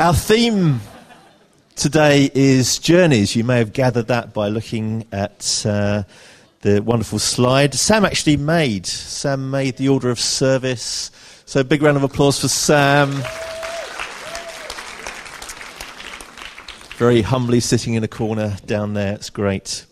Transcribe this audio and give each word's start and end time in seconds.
Our 0.00 0.14
theme 0.14 0.80
today 1.76 2.30
is 2.34 2.78
journeys. 2.78 3.36
You 3.36 3.44
may 3.44 3.58
have 3.58 3.74
gathered 3.74 4.06
that 4.06 4.32
by 4.32 4.48
looking 4.48 5.06
at 5.12 5.62
uh, 5.68 6.04
the 6.62 6.80
wonderful 6.80 7.18
slide. 7.18 7.74
Sam 7.74 8.06
actually 8.06 8.38
made. 8.38 8.86
Sam 8.86 9.50
made 9.50 9.76
the 9.76 9.90
order 9.90 10.08
of 10.08 10.18
service. 10.18 11.10
So, 11.44 11.62
big 11.62 11.82
round 11.82 11.98
of 11.98 12.02
applause 12.02 12.40
for 12.40 12.48
Sam. 12.48 13.10
Very 16.96 17.20
humbly 17.20 17.60
sitting 17.60 17.92
in 17.92 18.02
a 18.02 18.08
corner 18.08 18.56
down 18.64 18.94
there. 18.94 19.12
It's 19.12 19.28
great. 19.28 19.84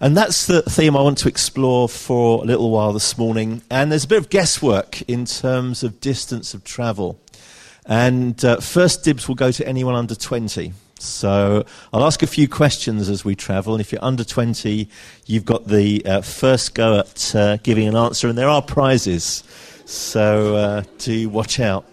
And 0.00 0.14
that's 0.14 0.48
the 0.48 0.60
theme 0.60 0.94
I 0.94 1.00
want 1.00 1.16
to 1.16 1.28
explore 1.28 1.88
for 1.88 2.42
a 2.42 2.46
little 2.46 2.70
while 2.70 2.92
this 2.92 3.16
morning. 3.16 3.62
And 3.70 3.90
there's 3.90 4.04
a 4.04 4.08
bit 4.08 4.18
of 4.18 4.28
guesswork 4.28 5.00
in 5.08 5.24
terms 5.24 5.82
of 5.82 5.98
distance 5.98 6.52
of 6.52 6.62
travel. 6.62 7.18
And 7.86 8.44
uh, 8.44 8.60
first 8.60 9.04
dibs 9.04 9.28
will 9.28 9.34
go 9.34 9.50
to 9.50 9.66
anyone 9.66 9.94
under 9.94 10.14
20. 10.14 10.72
So 10.98 11.64
I'll 11.92 12.04
ask 12.04 12.22
a 12.22 12.26
few 12.26 12.46
questions 12.46 13.08
as 13.08 13.24
we 13.24 13.34
travel. 13.34 13.74
And 13.74 13.80
if 13.80 13.92
you're 13.92 14.04
under 14.04 14.24
20, 14.24 14.88
you've 15.26 15.44
got 15.44 15.66
the 15.66 16.04
uh, 16.04 16.20
first 16.20 16.74
go 16.74 16.98
at 16.98 17.34
uh, 17.34 17.56
giving 17.58 17.88
an 17.88 17.96
answer. 17.96 18.28
And 18.28 18.36
there 18.36 18.48
are 18.48 18.62
prizes. 18.62 19.42
So 19.86 20.56
uh, 20.56 20.82
do 20.98 21.28
watch 21.28 21.58
out. 21.58 21.86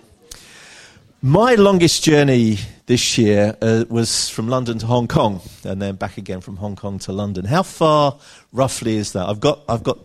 My 1.22 1.56
longest 1.56 2.04
journey 2.04 2.60
this 2.86 3.18
year 3.18 3.58
uh, 3.62 3.86
was 3.90 4.30
from 4.30 4.48
London 4.48 4.78
to 4.80 4.86
Hong 4.86 5.08
Kong, 5.08 5.42
and 5.64 5.82
then 5.82 5.96
back 5.96 6.18
again 6.18 6.42
from 6.42 6.58
Hong 6.58 6.76
Kong 6.76 7.00
to 7.00 7.12
London. 7.12 7.44
How 7.44 7.64
far, 7.64 8.20
roughly, 8.54 8.98
is 8.98 9.14
that? 9.14 9.28
I've 9.28 9.40
got, 9.40 9.62
I've 9.68 9.82
got 9.82 9.98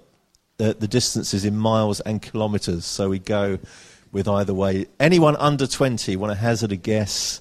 the, 0.57 0.73
the 0.73 0.89
distances 0.89 1.45
in 1.45 1.57
miles 1.57 2.01
and 2.01 2.23
kilometres, 2.23 2.87
so 2.87 3.11
we 3.11 3.19
go 3.19 3.59
with 4.13 4.29
either 4.29 4.55
way. 4.55 4.87
Anyone 5.01 5.37
under 5.37 5.67
20 5.67 6.15
want 6.17 6.31
to 6.31 6.39
hazard 6.39 6.71
a 6.71 6.77
guess? 6.77 7.41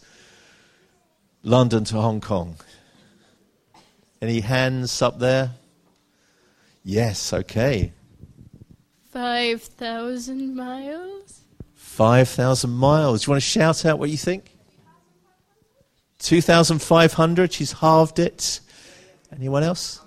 London 1.44 1.84
to 1.86 1.96
Hong 1.96 2.22
Kong. 2.22 2.56
Any 4.22 4.40
hands 4.40 5.02
up 5.02 5.20
there? 5.20 5.52
Yes, 6.84 7.34
okay. 7.34 7.92
5,000 9.12 10.56
miles? 10.56 11.42
5,000 11.76 12.70
miles. 12.70 13.22
Do 13.22 13.26
you 13.26 13.32
want 13.34 13.44
to 13.44 13.50
shout 13.50 13.86
out 13.86 14.00
what 14.00 14.10
you 14.10 14.18
think? 14.18 14.56
2,500. 16.20 17.52
She's 17.52 17.74
halved 17.74 18.20
it. 18.20 18.62
Anyone 19.36 19.64
else? 19.64 20.00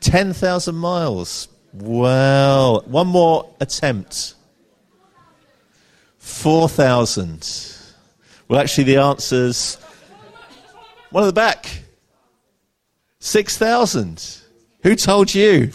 10,000 0.00 0.74
miles. 0.74 1.48
Well, 1.74 2.82
one 2.86 3.08
more 3.08 3.50
attempt. 3.60 4.34
4,000. 6.28 7.74
Well, 8.46 8.60
actually, 8.60 8.84
the 8.84 8.98
answer's 8.98 9.76
one 11.10 11.24
at 11.24 11.26
the 11.26 11.32
back. 11.32 11.82
6,000. 13.18 14.38
Who 14.82 14.94
told 14.94 15.34
you? 15.34 15.72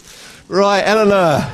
Right, 0.48 0.80
Eleanor. 0.80 1.46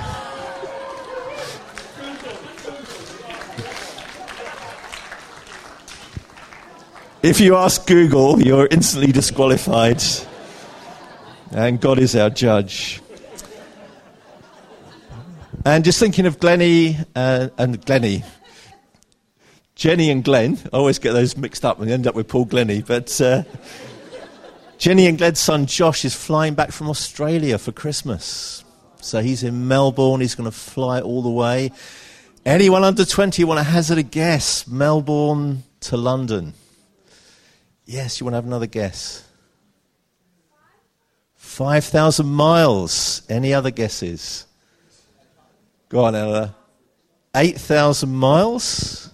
If 7.23 7.41
you 7.41 7.57
ask 7.57 7.87
Google, 7.87 8.41
you're 8.41 8.69
instantly 8.71 9.13
disqualified. 9.13 10.03
And 11.51 11.81
God 11.81 11.99
is 11.99 12.15
our 12.15 12.31
judge. 12.31 13.01
And 15.65 15.85
just 15.85 15.99
thinking 15.99 16.27
of 16.27 16.39
Glennie 16.39 16.97
uh, 17.15 17.49
and 17.59 17.85
Glennie, 17.85 18.25
Jenny 19.81 20.11
and 20.11 20.23
Glenn, 20.23 20.59
I 20.75 20.77
always 20.77 20.99
get 20.99 21.15
those 21.15 21.39
mixed 21.39 21.65
up 21.65 21.81
and 21.81 21.91
end 21.91 22.07
up 22.07 22.15
with 22.15 22.29
Paul 22.29 22.45
Glennie, 22.45 22.83
but 22.83 23.19
uh, 23.19 23.45
Jenny 24.77 25.07
and 25.07 25.17
Glenn's 25.17 25.39
son 25.39 25.65
Josh 25.65 26.05
is 26.05 26.15
flying 26.15 26.53
back 26.53 26.71
from 26.71 26.91
Australia 26.91 27.57
for 27.57 27.73
Christmas. 27.73 28.63
So 29.01 29.23
he's 29.23 29.43
in 29.43 29.69
Melbourne, 29.69 30.21
he's 30.21 30.35
going 30.35 30.51
to 30.51 30.55
fly 30.55 31.01
all 31.01 31.23
the 31.23 31.31
way. 31.31 31.73
Anyone 32.45 32.85
under 32.85 33.07
20 33.07 33.43
want 33.45 33.57
to 33.57 33.65
hazard 33.65 33.97
a 33.97 34.03
guess? 34.03 34.67
Melbourne 34.67 35.63
to 35.81 35.97
London. 35.97 36.53
Yes, 37.87 38.21
you 38.21 38.27
want 38.27 38.35
to 38.35 38.37
have 38.37 38.45
another 38.45 38.67
guess? 38.67 39.27
5,000 41.37 42.27
miles. 42.27 43.23
Any 43.31 43.55
other 43.55 43.71
guesses? 43.71 44.47
Go 45.89 46.05
on, 46.05 46.15
Ella. 46.15 46.55
8,000 47.35 48.11
miles? 48.11 49.10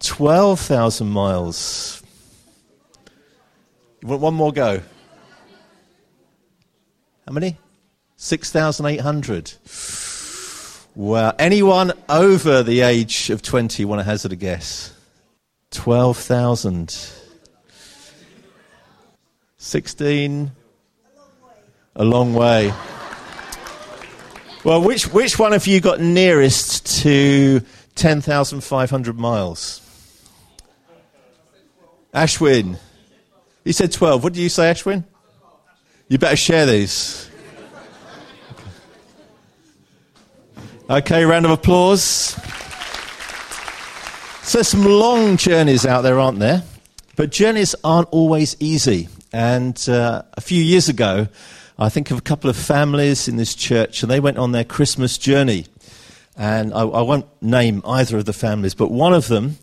12,000 0.00 1.08
miles. 1.08 2.02
You 4.00 4.08
want 4.08 4.22
one 4.22 4.34
more 4.34 4.52
go? 4.52 4.80
How 7.26 7.32
many? 7.32 7.56
6,800. 8.16 9.52
Well, 10.94 11.34
anyone 11.38 11.92
over 12.08 12.62
the 12.62 12.80
age 12.80 13.30
of 13.30 13.42
20 13.42 13.84
want 13.84 14.00
to 14.00 14.04
hazard 14.04 14.32
a 14.32 14.36
guess? 14.36 14.92
12,000. 15.70 17.12
16. 19.58 20.50
A 21.96 22.04
long 22.04 22.34
way. 22.34 22.72
Well, 24.64 24.82
which, 24.82 25.12
which 25.12 25.38
one 25.38 25.52
of 25.52 25.66
you 25.66 25.80
got 25.80 26.00
nearest 26.00 27.02
to 27.02 27.60
10,500 27.94 29.18
miles? 29.18 29.87
Ashwin. 32.14 32.78
You 33.64 33.72
said 33.72 33.92
12. 33.92 34.24
What 34.24 34.32
did 34.32 34.40
you 34.40 34.48
say, 34.48 34.70
Ashwin? 34.70 35.04
You 36.08 36.18
better 36.18 36.36
share 36.36 36.64
these. 36.64 37.28
Okay, 40.88 41.24
round 41.24 41.44
of 41.44 41.50
applause. 41.50 42.34
So, 44.42 44.62
some 44.62 44.86
long 44.86 45.36
journeys 45.36 45.84
out 45.84 46.00
there, 46.00 46.18
aren't 46.18 46.38
there? 46.38 46.62
But 47.14 47.30
journeys 47.30 47.74
aren't 47.84 48.08
always 48.08 48.56
easy. 48.58 49.08
And 49.30 49.78
uh, 49.86 50.22
a 50.32 50.40
few 50.40 50.62
years 50.62 50.88
ago, 50.88 51.28
I 51.78 51.90
think 51.90 52.10
of 52.10 52.16
a 52.16 52.22
couple 52.22 52.48
of 52.48 52.56
families 52.56 53.28
in 53.28 53.36
this 53.36 53.54
church, 53.54 54.02
and 54.02 54.10
they 54.10 54.20
went 54.20 54.38
on 54.38 54.52
their 54.52 54.64
Christmas 54.64 55.18
journey. 55.18 55.66
And 56.38 56.72
I, 56.72 56.80
I 56.80 57.02
won't 57.02 57.26
name 57.42 57.82
either 57.84 58.16
of 58.16 58.24
the 58.24 58.32
families, 58.32 58.74
but 58.74 58.90
one 58.90 59.12
of 59.12 59.28
them 59.28 59.58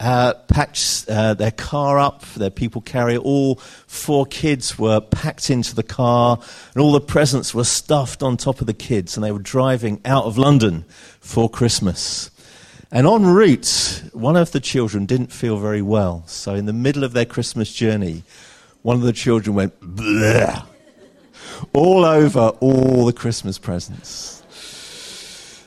uh, 0.00 0.34
packed 0.48 1.06
uh, 1.08 1.34
their 1.34 1.50
car 1.50 1.98
up, 1.98 2.24
their 2.34 2.50
people 2.50 2.80
carrier. 2.80 3.18
All 3.18 3.56
four 3.86 4.26
kids 4.26 4.78
were 4.78 5.00
packed 5.00 5.50
into 5.50 5.74
the 5.74 5.82
car, 5.82 6.38
and 6.74 6.82
all 6.82 6.92
the 6.92 7.00
presents 7.00 7.54
were 7.54 7.64
stuffed 7.64 8.22
on 8.22 8.36
top 8.36 8.60
of 8.60 8.66
the 8.66 8.74
kids, 8.74 9.16
and 9.16 9.24
they 9.24 9.32
were 9.32 9.38
driving 9.38 10.00
out 10.04 10.24
of 10.24 10.36
London 10.38 10.84
for 11.20 11.48
Christmas. 11.48 12.30
And 12.90 13.06
en 13.06 13.26
route, 13.26 14.04
one 14.12 14.36
of 14.36 14.52
the 14.52 14.60
children 14.60 15.04
didn't 15.04 15.32
feel 15.32 15.58
very 15.58 15.82
well. 15.82 16.22
So, 16.26 16.54
in 16.54 16.66
the 16.66 16.72
middle 16.72 17.02
of 17.02 17.12
their 17.12 17.24
Christmas 17.24 17.72
journey, 17.72 18.22
one 18.82 18.96
of 18.96 19.02
the 19.02 19.12
children 19.12 19.56
went 19.56 19.80
Bleh! 19.80 20.64
all 21.72 22.04
over 22.04 22.48
all 22.60 23.06
the 23.06 23.12
Christmas 23.12 23.58
presents. 23.58 24.43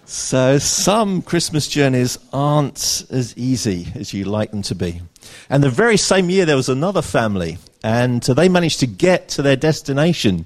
So 0.09 0.57
some 0.57 1.21
Christmas 1.21 1.67
journeys 1.67 2.17
aren't 2.31 3.05
as 3.09 3.37
easy 3.37 3.89
as 3.93 4.13
you 4.13 4.23
like 4.23 4.51
them 4.51 4.61
to 4.61 4.73
be. 4.73 5.01
And 5.49 5.61
the 5.61 5.69
very 5.69 5.97
same 5.97 6.29
year, 6.29 6.45
there 6.45 6.55
was 6.55 6.69
another 6.69 7.01
family, 7.01 7.57
and 7.83 8.23
they 8.23 8.47
managed 8.47 8.79
to 8.79 8.87
get 8.87 9.27
to 9.29 9.41
their 9.41 9.57
destination 9.57 10.45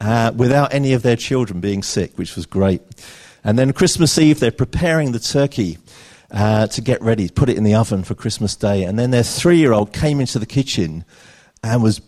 uh, 0.00 0.32
without 0.34 0.74
any 0.74 0.94
of 0.94 1.02
their 1.02 1.14
children 1.14 1.60
being 1.60 1.84
sick, 1.84 2.18
which 2.18 2.34
was 2.34 2.44
great. 2.44 2.82
And 3.44 3.56
then 3.56 3.72
Christmas 3.72 4.18
Eve, 4.18 4.40
they're 4.40 4.50
preparing 4.50 5.12
the 5.12 5.20
turkey 5.20 5.78
uh, 6.32 6.66
to 6.66 6.80
get 6.80 7.00
ready, 7.02 7.28
put 7.28 7.48
it 7.48 7.56
in 7.56 7.62
the 7.62 7.76
oven 7.76 8.02
for 8.02 8.16
Christmas 8.16 8.56
Day. 8.56 8.82
And 8.82 8.98
then 8.98 9.12
their 9.12 9.22
three 9.22 9.58
year 9.58 9.72
old 9.72 9.92
came 9.92 10.18
into 10.18 10.40
the 10.40 10.46
kitchen 10.46 11.04
and 11.62 11.84
was 11.84 12.00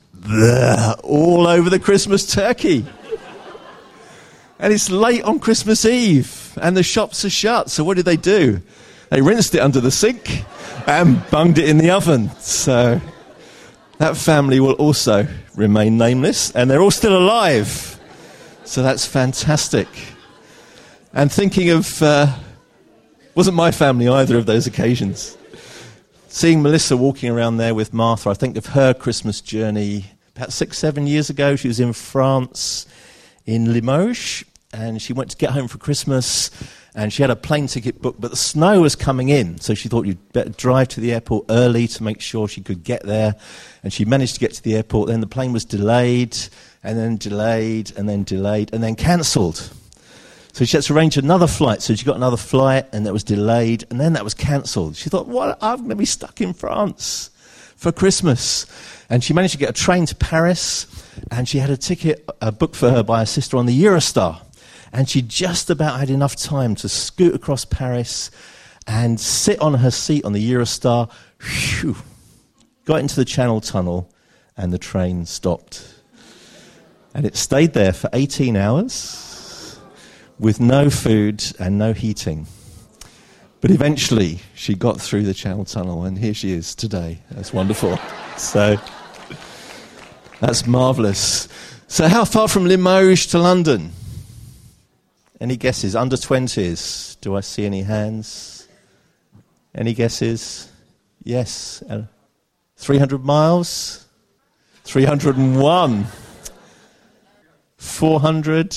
all 1.05 1.47
over 1.47 1.71
the 1.71 1.79
Christmas 1.79 2.27
turkey. 2.27 2.85
And 4.59 4.73
it's 4.73 4.91
late 4.91 5.23
on 5.25 5.41
Christmas 5.41 5.85
Eve, 5.85 6.57
and 6.61 6.77
the 6.77 6.83
shops 6.83 7.25
are 7.25 7.31
shut. 7.31 7.71
So 7.71 7.83
what 7.85 7.97
did 7.97 8.07
they 8.07 8.17
do? 8.17 8.61
They 9.11 9.21
rinsed 9.21 9.55
it 9.55 9.61
under 9.61 9.81
the 9.81 9.91
sink 9.91 10.45
and 10.87 11.23
bunged 11.31 11.59
it 11.59 11.69
in 11.69 11.79
the 11.79 11.91
oven. 11.91 12.31
So 12.39 13.01
that 13.99 14.17
family 14.17 14.61
will 14.61 14.75
also 14.75 15.27
remain 15.55 15.99
nameless, 15.99 16.51
and 16.53 16.71
they're 16.71 16.83
all 16.83 16.91
still 16.91 17.17
alive. 17.17 17.99
So 18.65 18.83
that's 18.83 19.07
fantastic. 19.07 19.89
And 21.13 21.31
thinking 21.31 21.71
of, 21.71 22.03
uh, 22.03 22.35
wasn't 23.35 23.57
my 23.57 23.71
family 23.71 24.09
either 24.09 24.39
of 24.39 24.47
those 24.47 24.67
occasions. 24.67 25.37
Seeing 26.29 26.63
Melissa 26.63 26.97
walking 26.97 27.31
around 27.31 27.59
there 27.59 27.75
with 27.75 27.93
Martha, 27.93 28.31
I 28.31 28.35
think 28.35 28.57
of 28.57 28.67
her 28.67 28.95
Christmas 28.95 29.41
journey 29.41 30.07
about 30.35 30.53
six, 30.53 30.79
seven 30.79 31.07
years 31.07 31.31
ago. 31.31 31.55
She 31.55 31.69
was 31.69 31.79
in 31.79 31.93
France 31.93 32.87
in 33.47 33.73
Limoges, 33.73 34.45
and 34.73 35.01
she 35.01 35.13
went 35.13 35.31
to 35.31 35.37
get 35.37 35.51
home 35.51 35.69
for 35.69 35.79
Christmas. 35.79 36.51
and 36.97 37.13
she 37.13 37.23
had 37.23 37.31
a 37.31 37.37
plane 37.37 37.67
ticket 37.67 38.01
booked, 38.01 38.21
but 38.21 38.31
the 38.31 38.37
snow 38.37 38.81
was 38.81 38.95
coming 38.95 39.29
in, 39.29 39.59
so 39.59 39.75
she 39.75 39.89
thought 39.89 40.07
you'd 40.07 40.33
better 40.33 40.51
drive 40.51 40.87
to 40.87 41.01
the 41.01 41.13
airport 41.13 41.45
early 41.51 41.89
to 41.89 42.05
make 42.05 42.21
sure 42.21 42.47
she 42.47 42.61
could 42.61 42.85
get 42.85 43.03
there. 43.03 43.35
And 43.83 43.93
she 43.93 44.05
managed 44.05 44.35
to 44.35 44.41
get 44.41 44.53
to 44.55 44.63
the 44.63 44.77
airport. 44.77 45.09
Then 45.09 45.21
the 45.21 45.27
plane 45.27 45.53
was 45.53 45.65
delayed, 45.65 46.37
and 46.85 46.97
then 46.97 47.17
delayed, 47.17 47.93
and 47.97 48.09
then 48.09 48.23
delayed, 48.23 48.73
and 48.73 48.81
then 48.81 48.95
cancelled. 48.95 49.73
So 50.53 50.65
she 50.65 50.77
had 50.77 50.85
to 50.85 50.95
arrange 50.95 51.17
another 51.17 51.49
flight. 51.49 51.83
So 51.83 51.97
she 51.97 52.05
got 52.05 52.15
another 52.15 52.37
flight, 52.37 52.87
and 52.93 53.05
that 53.07 53.13
was 53.13 53.25
delayed, 53.25 53.85
and 53.91 53.99
then 53.99 54.13
that 54.13 54.23
was 54.23 54.35
cancelled. 54.35 54.95
She 54.95 55.11
thought, 55.11 55.27
"What? 55.27 55.59
I'm 55.61 55.79
going 55.79 55.89
to 55.89 55.97
be 55.97 56.05
stuck 56.05 56.41
in 56.41 56.53
France 56.53 57.31
for 57.85 57.93
Christmas." 57.93 58.67
And 59.09 59.23
she 59.23 59.33
managed 59.35 59.53
to 59.53 59.59
get 59.59 59.71
a 59.71 59.73
train 59.75 60.07
to 60.07 60.15
Paris, 60.15 60.87
and 61.31 61.47
she 61.47 61.59
had 61.59 61.71
a 61.71 61.77
ticket 61.77 62.27
booked 62.59 62.75
for 62.75 62.91
her 62.91 63.03
by 63.03 63.21
her 63.21 63.27
sister 63.27 63.57
on 63.59 63.67
the 63.67 63.85
Eurostar. 63.85 64.41
And 64.93 65.09
she 65.09 65.23
just 65.23 65.71
about 65.71 66.01
had 66.01 66.09
enough 66.09 66.35
time 66.35 66.75
to 66.77 66.89
scoot 66.89 67.35
across 67.35 67.65
Paris 67.65 68.31
and 68.87 69.21
sit 69.21 69.61
on 69.61 69.75
her 69.75 69.91
seat 69.91 70.25
on 70.25 70.33
the 70.33 70.53
Eurostar. 70.53 71.11
Whew, 71.41 71.97
got 72.85 73.01
into 73.01 73.17
the 73.17 73.25
Channel 73.25 73.61
Tunnel, 73.61 74.09
and 74.57 74.73
the 74.73 74.79
train 74.79 75.27
stopped. 75.27 75.85
And 77.13 77.27
it 77.27 77.37
stayed 77.37 77.75
there 77.75 77.93
for 77.93 78.09
18 78.13 78.57
hours 78.57 79.79
with 80.39 80.61
no 80.61 80.91
food 80.91 81.45
and 81.59 81.77
no 81.79 81.93
heating. 81.93 82.47
But 83.65 83.71
eventually, 83.71 84.41
she 84.55 84.75
got 84.75 85.01
through 85.01 85.23
the 85.23 85.33
Channel 85.33 85.65
Tunnel, 85.65 86.05
and 86.05 86.19
here 86.19 86.35
she 86.35 86.53
is 86.53 86.75
today. 86.75 87.21
That's 87.31 87.51
wonderful. 87.51 87.99
So, 88.37 88.77
that's 90.39 90.67
marvelous. 90.67 91.49
So, 91.89 92.07
how 92.07 92.27
far 92.27 92.47
from 92.47 92.67
Limoges 92.67 93.25
to 93.29 93.39
London? 93.39 93.93
Any 95.41 95.57
guesses? 95.57 95.97
Under 95.97 96.17
20s. 96.17 97.19
Do 97.23 97.37
I 97.37 97.41
see 97.41 97.65
any 97.65 97.81
hands? 97.81 98.69
Any 99.75 99.95
guesses? 99.95 100.71
Yes. 101.23 101.83
Uh, 101.89 102.03
300 102.77 103.25
miles? 103.25 104.07
301. 104.85 106.05
400. 107.79 108.73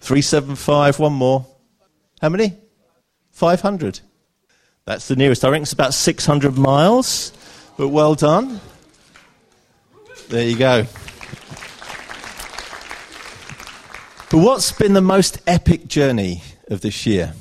375. 0.00 0.98
One 0.98 1.12
more. 1.12 1.46
How 2.20 2.30
many? 2.30 2.65
500. 3.36 4.00
That's 4.86 5.08
the 5.08 5.16
nearest. 5.16 5.44
I 5.44 5.50
think 5.50 5.64
it's 5.64 5.74
about 5.74 5.92
600 5.92 6.56
miles, 6.56 7.32
but 7.76 7.88
well 7.88 8.14
done. 8.14 8.60
There 10.30 10.48
you 10.48 10.56
go. 10.56 10.86
But 14.30 14.38
what's 14.38 14.72
been 14.72 14.94
the 14.94 15.02
most 15.02 15.38
epic 15.46 15.86
journey 15.86 16.42
of 16.68 16.80
this 16.80 17.04
year? 17.04 17.34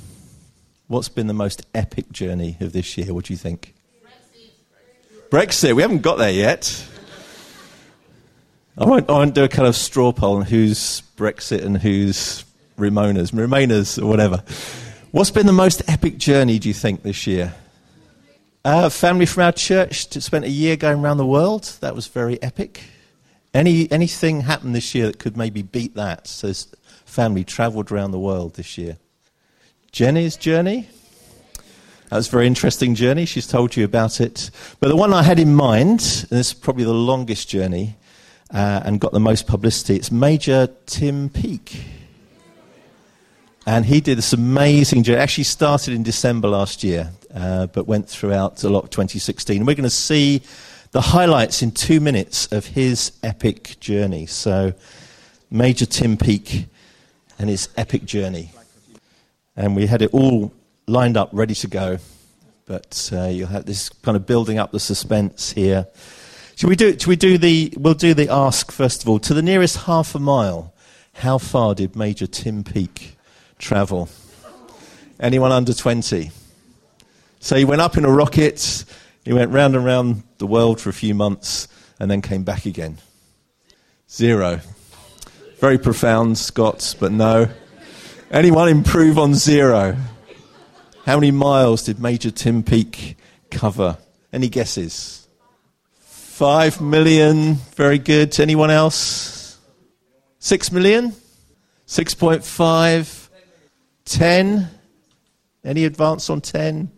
What's 0.87 1.07
been 1.07 1.27
the 1.27 1.33
most 1.33 1.65
epic 1.73 2.11
journey 2.11 2.57
of 2.59 2.73
this 2.73 2.97
year? 2.97 3.13
What 3.13 3.25
do 3.25 3.33
you 3.33 3.37
think? 3.37 3.73
Brexit. 4.03 5.29
Brexit. 5.29 5.75
We 5.77 5.81
haven't 5.81 6.01
got 6.01 6.17
there 6.17 6.29
yet. 6.29 6.85
I 8.77 8.83
won't, 8.83 9.09
I 9.09 9.13
won't 9.13 9.33
do 9.33 9.45
a 9.45 9.47
kind 9.47 9.65
of 9.65 9.77
straw 9.77 10.11
poll 10.11 10.35
on 10.35 10.41
who's 10.41 11.03
Brexit 11.15 11.63
and 11.63 11.77
who's 11.77 12.43
Remainers, 12.77 13.31
Remainers 13.31 14.01
or 14.01 14.07
whatever. 14.07 14.43
What's 15.15 15.31
been 15.31 15.45
the 15.45 15.53
most 15.53 15.81
epic 15.87 16.17
journey, 16.17 16.59
do 16.59 16.67
you 16.67 16.73
think, 16.73 17.03
this 17.03 17.25
year? 17.25 17.55
Uh, 18.65 18.89
family 18.89 19.25
from 19.25 19.43
our 19.43 19.53
church 19.53 20.11
spent 20.11 20.43
a 20.43 20.49
year 20.49 20.75
going 20.75 20.99
around 20.99 21.19
the 21.19 21.25
world. 21.25 21.77
That 21.79 21.95
was 21.95 22.07
very 22.07 22.37
epic. 22.43 22.83
Any, 23.53 23.89
anything 23.93 24.41
happened 24.41 24.75
this 24.75 24.93
year 24.93 25.05
that 25.05 25.17
could 25.17 25.37
maybe 25.37 25.61
beat 25.61 25.95
that? 25.95 26.27
So, 26.27 26.51
family 27.05 27.45
travelled 27.45 27.93
around 27.93 28.11
the 28.11 28.19
world 28.19 28.55
this 28.55 28.77
year. 28.77 28.97
Jenny's 29.93 30.35
journey. 30.35 30.89
That 32.09 32.17
was 32.17 32.27
a 32.27 32.31
very 32.31 32.45
interesting 32.45 32.93
journey. 32.93 33.23
She's 33.23 33.47
told 33.47 33.77
you 33.77 33.85
about 33.85 34.19
it. 34.19 34.51
But 34.81 34.89
the 34.89 34.97
one 34.97 35.13
I 35.13 35.23
had 35.23 35.39
in 35.39 35.55
mind, 35.55 36.01
and 36.29 36.39
this 36.39 36.47
is 36.47 36.53
probably 36.53 36.83
the 36.83 36.93
longest 36.93 37.47
journey 37.47 37.95
uh, 38.53 38.81
and 38.83 38.99
got 38.99 39.13
the 39.13 39.21
most 39.21 39.47
publicity, 39.47 39.95
it's 39.95 40.11
Major 40.11 40.67
Tim 40.87 41.29
Peake. 41.29 41.94
And 43.67 43.83
he 43.85 43.99
did 43.99 44.19
this 44.19 44.31
amazing 44.31 45.01
journey. 45.03 45.19
Actually 45.19 45.45
started 45.45 45.95
in 45.95 46.03
December 46.03 46.47
last 46.47 46.83
year, 46.83 47.09
uh, 47.33 47.65
but 47.67 47.87
went 47.87 48.07
throughout 48.07 48.63
a 48.63 48.69
lot 48.69 48.83
of 48.83 48.89
2016. 48.91 49.57
And 49.57 49.65
we're 49.65 49.73
going 49.73 49.83
to 49.83 49.89
see 49.89 50.43
the 50.91 51.01
highlights 51.01 51.63
in 51.63 51.71
two 51.71 51.99
minutes 51.99 52.51
of 52.51 52.67
his 52.67 53.13
epic 53.23 53.77
journey. 53.79 54.27
So, 54.27 54.73
Major 55.49 55.87
Tim 55.87 56.15
Peake 56.15 56.67
and 57.39 57.49
his 57.49 57.69
epic 57.75 58.05
journey. 58.05 58.51
And 59.55 59.75
we 59.75 59.87
had 59.87 60.03
it 60.03 60.13
all 60.13 60.53
lined 60.85 61.17
up, 61.17 61.29
ready 61.31 61.55
to 61.55 61.67
go. 61.67 61.97
But 62.67 63.09
uh, 63.11 63.25
you'll 63.25 63.47
have 63.47 63.65
this 63.65 63.89
kind 63.89 64.15
of 64.15 64.27
building 64.27 64.59
up 64.59 64.71
the 64.71 64.79
suspense 64.79 65.51
here. 65.53 65.87
Should 66.55 66.69
we 66.69 66.75
do, 66.75 66.91
should 66.91 67.07
we 67.07 67.15
do 67.15 67.39
the, 67.39 67.73
we'll 67.77 67.95
do 67.95 68.13
the 68.13 68.29
ask 68.29 68.71
first 68.71 69.01
of 69.01 69.09
all. 69.09 69.17
To 69.19 69.33
the 69.33 69.41
nearest 69.41 69.77
half 69.85 70.13
a 70.13 70.19
mile, 70.19 70.71
how 71.13 71.39
far 71.39 71.73
did 71.73 71.95
Major 71.95 72.27
Tim 72.27 72.63
Peake 72.63 73.14
travel? 73.59 74.09
Anyone 75.19 75.51
under 75.51 75.73
20? 75.73 76.31
So 77.39 77.55
he 77.55 77.65
went 77.65 77.81
up 77.81 77.97
in 77.97 78.05
a 78.05 78.11
rocket 78.11 78.85
he 79.25 79.33
went 79.33 79.51
round 79.51 79.75
and 79.75 79.83
round 79.83 80.23
the 80.37 80.45
world 80.45 80.79
for 80.79 80.89
a 80.89 80.93
few 80.93 81.15
months 81.15 81.67
and 81.99 82.09
then 82.09 82.21
came 82.21 82.43
back 82.43 82.67
again. 82.67 82.99
Zero. 84.09 84.61
Very 85.59 85.79
profound, 85.79 86.37
Scots, 86.37 86.93
but 86.93 87.11
no. 87.11 87.49
Anyone 88.29 88.69
improve 88.69 89.17
on 89.17 89.33
zero? 89.33 89.97
How 91.05 91.15
many 91.15 91.31
miles 91.31 91.83
did 91.83 91.99
Major 91.99 92.29
Tim 92.29 92.61
Peake 92.61 93.17
cover? 93.49 93.97
Any 94.31 94.47
guesses? 94.47 95.27
Five 95.97 96.79
million. 96.79 97.55
Very 97.75 97.97
good. 97.97 98.39
Anyone 98.39 98.69
else? 98.69 99.57
Six 100.37 100.71
million? 100.71 101.13
6.5? 101.87 103.24
10? 104.05 104.69
Any 105.63 105.85
advance 105.85 106.29
on 106.29 106.41
10? 106.41 106.89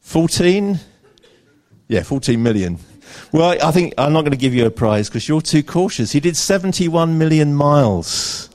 14? 0.00 0.80
Yeah, 1.88 2.02
14 2.02 2.42
million. 2.42 2.78
Well, 3.32 3.56
I 3.62 3.70
think 3.70 3.94
I'm 3.98 4.12
not 4.12 4.22
going 4.22 4.32
to 4.32 4.38
give 4.38 4.54
you 4.54 4.66
a 4.66 4.70
prize 4.70 5.08
because 5.08 5.28
you're 5.28 5.40
too 5.40 5.62
cautious. 5.62 6.12
He 6.12 6.20
did 6.20 6.36
71 6.36 7.18
million 7.18 7.54
miles 7.54 8.48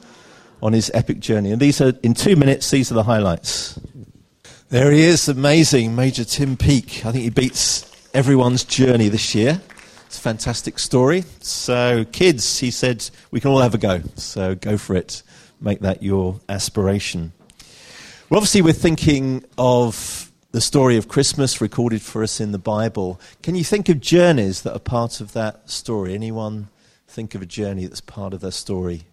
on 0.62 0.74
his 0.74 0.90
epic 0.94 1.20
journey. 1.20 1.52
And 1.52 1.62
these 1.62 1.82
are, 1.82 1.94
in 2.02 2.14
two 2.14 2.36
minutes, 2.36 2.72
these 2.72 2.92
are 2.92 2.96
the 2.96 3.04
highlights. 3.04 3.80
There 4.70 4.92
he 4.92 5.04
is, 5.04 5.30
amazing, 5.30 5.96
Major 5.96 6.26
Tim 6.26 6.58
Peake. 6.58 7.06
I 7.06 7.12
think 7.12 7.24
he 7.24 7.30
beats 7.30 8.10
everyone's 8.14 8.64
journey 8.64 9.10
this 9.10 9.36
year. 9.36 9.62
It's 10.08 10.18
a 10.18 10.22
fantastic 10.22 10.80
story. 10.80 11.24
So, 11.40 12.06
kids, 12.12 12.60
he 12.60 12.72
said, 12.72 13.08
we 13.32 13.40
can 13.40 13.52
all 13.52 13.60
have 13.60 13.76
a 13.76 13.78
go. 13.78 14.02
So, 14.16 14.56
go 14.56 14.78
for 14.78 14.96
it. 14.96 15.22
Make 15.62 15.82
that 15.82 16.02
your 16.02 16.40
aspiration. 16.50 17.34
Well, 18.28 18.40
obviously, 18.40 18.64
we're 18.64 18.74
thinking 18.74 19.46
of 19.56 20.32
the 20.52 20.60
story 20.60 20.98
of 20.98 21.08
Christmas 21.08 21.62
recorded 21.62 22.02
for 22.02 22.24
us 22.24 22.42
in 22.42 22.54
the 22.54 22.58
Bible. 22.58 23.22
Can 23.44 23.54
you 23.54 23.64
think 23.64 23.88
of 23.88 24.00
journeys 24.00 24.64
that 24.64 24.76
are 24.76 24.80
part 24.80 25.22
of 25.22 25.34
that 25.34 25.70
story? 25.70 26.16
Anyone 26.16 26.70
think 27.08 27.36
of 27.36 27.44
a 27.44 27.46
journey 27.46 27.86
that's 27.86 28.02
part 28.02 28.34
of 28.34 28.42
that 28.42 28.54
story? 28.54 29.04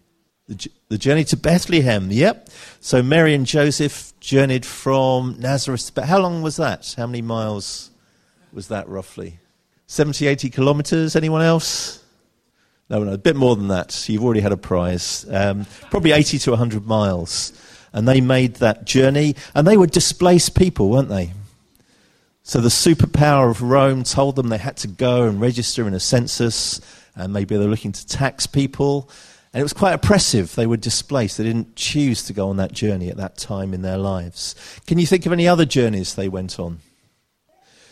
The, 0.48 0.66
the 0.88 0.96
journey 0.96 1.24
to 1.24 1.36
Bethlehem, 1.36 2.10
yep. 2.10 2.48
So 2.80 3.02
Mary 3.02 3.34
and 3.34 3.44
Joseph 3.44 4.18
journeyed 4.18 4.64
from 4.64 5.36
Nazareth. 5.38 5.90
But 5.94 6.04
how 6.04 6.18
long 6.18 6.40
was 6.40 6.56
that? 6.56 6.94
How 6.96 7.06
many 7.06 7.20
miles 7.20 7.90
was 8.50 8.68
that 8.68 8.88
roughly? 8.88 9.40
70, 9.88 10.26
80 10.26 10.48
kilometers? 10.48 11.16
Anyone 11.16 11.42
else? 11.42 12.02
No, 12.88 13.04
no, 13.04 13.12
a 13.12 13.18
bit 13.18 13.36
more 13.36 13.56
than 13.56 13.68
that. 13.68 14.08
You've 14.08 14.24
already 14.24 14.40
had 14.40 14.52
a 14.52 14.56
prize. 14.56 15.26
Um, 15.30 15.66
probably 15.90 16.12
80 16.12 16.38
to 16.38 16.50
100 16.52 16.86
miles 16.86 17.52
and 17.92 18.08
they 18.08 18.20
made 18.20 18.56
that 18.56 18.84
journey, 18.84 19.36
and 19.54 19.66
they 19.66 19.76
were 19.76 19.86
displaced 19.86 20.56
people, 20.56 20.88
weren't 20.90 21.08
they? 21.08 21.32
So 22.42 22.60
the 22.60 22.70
superpower 22.70 23.50
of 23.50 23.62
Rome 23.62 24.02
told 24.02 24.36
them 24.36 24.48
they 24.48 24.58
had 24.58 24.76
to 24.78 24.88
go 24.88 25.28
and 25.28 25.40
register 25.40 25.86
in 25.86 25.94
a 25.94 26.00
census, 26.00 26.80
and 27.14 27.32
maybe 27.32 27.56
they 27.56 27.64
were 27.64 27.70
looking 27.70 27.92
to 27.92 28.06
tax 28.06 28.46
people. 28.46 29.08
And 29.52 29.60
it 29.60 29.64
was 29.64 29.74
quite 29.74 29.92
oppressive. 29.92 30.54
They 30.54 30.66
were 30.66 30.78
displaced. 30.78 31.36
They 31.36 31.44
didn't 31.44 31.76
choose 31.76 32.22
to 32.24 32.32
go 32.32 32.48
on 32.48 32.56
that 32.56 32.72
journey 32.72 33.10
at 33.10 33.18
that 33.18 33.36
time 33.36 33.74
in 33.74 33.82
their 33.82 33.98
lives. 33.98 34.54
Can 34.86 34.98
you 34.98 35.06
think 35.06 35.26
of 35.26 35.32
any 35.32 35.46
other 35.46 35.66
journeys 35.66 36.14
they 36.14 36.28
went 36.28 36.58
on? 36.58 36.80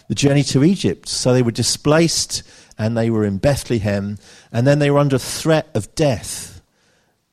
The 0.08 0.14
journey 0.14 0.42
to 0.44 0.64
Egypt. 0.64 1.08
So 1.08 1.32
they 1.32 1.42
were 1.42 1.50
displaced 1.50 2.42
and 2.78 2.96
they 2.96 3.10
were 3.10 3.26
in 3.26 3.36
Bethlehem, 3.36 4.16
and 4.50 4.66
then 4.66 4.78
they 4.78 4.90
were 4.90 4.98
under 4.98 5.18
threat 5.18 5.68
of 5.74 5.94
death 5.94 6.59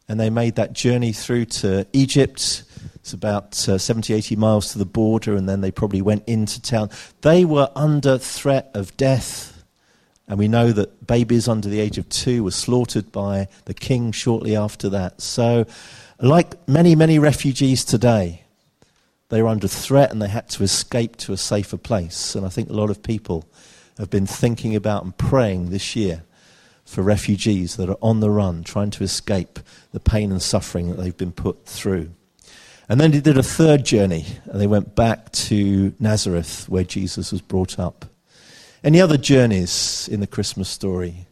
and 0.08 0.20
they 0.20 0.30
made 0.30 0.56
that 0.56 0.74
journey 0.74 1.12
through 1.12 1.46
to 1.46 1.86
Egypt. 1.94 2.64
It's 2.96 3.14
about 3.14 3.68
uh, 3.68 3.78
70, 3.78 4.14
80 4.14 4.36
miles 4.36 4.72
to 4.72 4.78
the 4.78 4.86
border, 4.86 5.36
and 5.36 5.48
then 5.48 5.62
they 5.62 5.72
probably 5.72 6.02
went 6.02 6.24
into 6.28 6.62
town. 6.62 6.90
They 7.22 7.46
were 7.46 7.70
under 7.76 8.18
threat 8.18 8.72
of 8.74 8.96
death, 8.98 9.64
and 10.28 10.38
we 10.38 10.48
know 10.48 10.72
that 10.72 11.08
babies 11.08 11.48
under 11.48 11.70
the 11.70 11.80
age 11.80 11.98
of 11.98 12.08
two 12.10 12.44
were 12.44 12.52
slaughtered 12.52 13.12
by 13.12 13.48
the 13.66 13.74
king 13.74 14.12
shortly 14.12 14.56
after 14.56 14.90
that. 14.90 15.22
So, 15.22 15.66
like 16.22 16.68
many, 16.68 16.96
many 16.96 17.20
refugees 17.20 17.86
today, 17.86 18.44
They 19.30 19.42
were 19.42 19.50
under 19.50 19.68
threat 19.68 20.12
and 20.12 20.22
they 20.22 20.30
had 20.30 20.48
to 20.50 20.64
escape 20.64 21.18
to 21.18 21.34
a 21.34 21.38
safer 21.38 21.78
place. 21.78 22.36
And 22.36 22.46
I 22.46 22.50
think 22.50 22.70
a 22.70 22.74
lot 22.74 22.90
of 22.90 23.04
people 23.04 23.46
have 23.98 24.10
been 24.10 24.26
thinking 24.26 24.76
about 24.76 25.04
and 25.04 25.18
praying 25.18 25.70
this 25.70 25.96
year 25.96 26.24
for 26.88 27.02
refugees 27.04 27.76
that 27.76 27.90
are 27.90 27.98
on 28.02 28.22
the 28.22 28.32
run, 28.32 28.64
trying 28.64 28.90
to 28.92 29.04
escape 29.04 29.60
the 29.92 30.00
pain 30.00 30.32
and 30.32 30.42
suffering 30.42 30.90
that 30.90 30.96
they've 30.96 31.18
been 31.18 31.34
put 31.34 31.66
through. 31.66 32.10
And 32.90 33.00
then 33.02 33.12
they 33.12 33.20
did 33.20 33.38
a 33.38 33.44
third 33.44 33.84
journey, 33.84 34.26
and 34.46 34.60
they 34.60 34.68
went 34.68 34.96
back 34.96 35.32
to 35.34 35.94
Nazareth, 36.00 36.70
where 36.70 36.86
Jesus 36.86 37.34
was 37.34 37.42
brought 37.42 37.78
up. 37.78 38.06
Any 38.84 39.02
other 39.02 39.18
journeys 39.18 40.08
in 40.10 40.22
the 40.22 40.28
Christmas 40.28 40.70
story? 40.70 41.28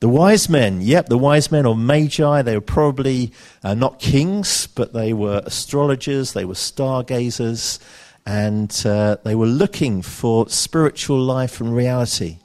The 0.00 0.08
wise 0.08 0.48
men, 0.48 0.80
yep, 0.80 1.06
the 1.06 1.16
wise 1.16 1.52
men 1.52 1.66
or 1.66 1.76
magi, 1.76 2.42
they 2.42 2.56
were 2.56 2.60
probably 2.60 3.32
uh, 3.62 3.74
not 3.74 4.00
kings, 4.00 4.66
but 4.66 4.92
they 4.92 5.12
were 5.12 5.40
astrologers, 5.46 6.32
they 6.32 6.44
were 6.44 6.54
stargazers, 6.54 7.78
and 8.26 8.82
uh, 8.84 9.18
they 9.22 9.36
were 9.36 9.46
looking 9.46 10.02
for 10.02 10.48
spiritual 10.48 11.20
life 11.20 11.60
and 11.60 11.76
reality. 11.76 12.38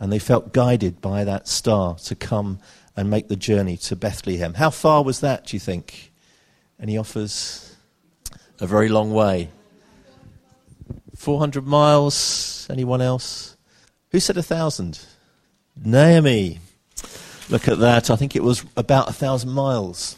And 0.00 0.10
they 0.10 0.18
felt 0.18 0.52
guided 0.52 1.00
by 1.00 1.22
that 1.24 1.46
star 1.46 1.94
to 1.96 2.14
come 2.16 2.58
and 2.96 3.08
make 3.08 3.28
the 3.28 3.36
journey 3.36 3.76
to 3.76 3.94
Bethlehem. 3.94 4.54
How 4.54 4.70
far 4.70 5.04
was 5.04 5.20
that, 5.20 5.46
do 5.46 5.56
you 5.56 5.60
think? 5.60 6.10
Any 6.80 6.96
offers? 6.96 7.76
A 8.58 8.66
very 8.66 8.88
long 8.88 9.12
way. 9.12 9.50
400 11.16 11.66
miles? 11.66 12.66
Anyone 12.70 13.02
else? 13.02 13.56
Who 14.10 14.20
said 14.20 14.38
a 14.38 14.42
thousand? 14.42 15.00
Naomi. 15.76 16.60
Look 17.50 17.68
at 17.68 17.78
that. 17.78 18.10
I 18.10 18.16
think 18.16 18.34
it 18.34 18.42
was 18.42 18.64
about 18.76 19.10
a 19.10 19.12
thousand 19.12 19.50
miles. 19.50 20.16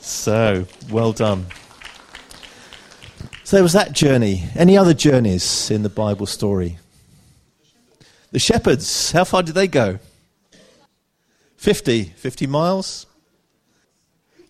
So, 0.00 0.66
well 0.90 1.12
done. 1.12 1.46
So 3.44 3.56
there 3.56 3.62
was 3.62 3.72
that 3.72 3.92
journey. 3.92 4.44
Any 4.54 4.76
other 4.76 4.94
journeys 4.94 5.70
in 5.70 5.82
the 5.82 5.88
Bible 5.88 6.26
story? 6.26 6.78
The 8.36 8.40
shepherds, 8.40 9.12
how 9.12 9.24
far 9.24 9.42
did 9.42 9.54
they 9.54 9.66
go? 9.66 9.98
50. 11.56 12.04
50 12.04 12.46
miles? 12.46 13.06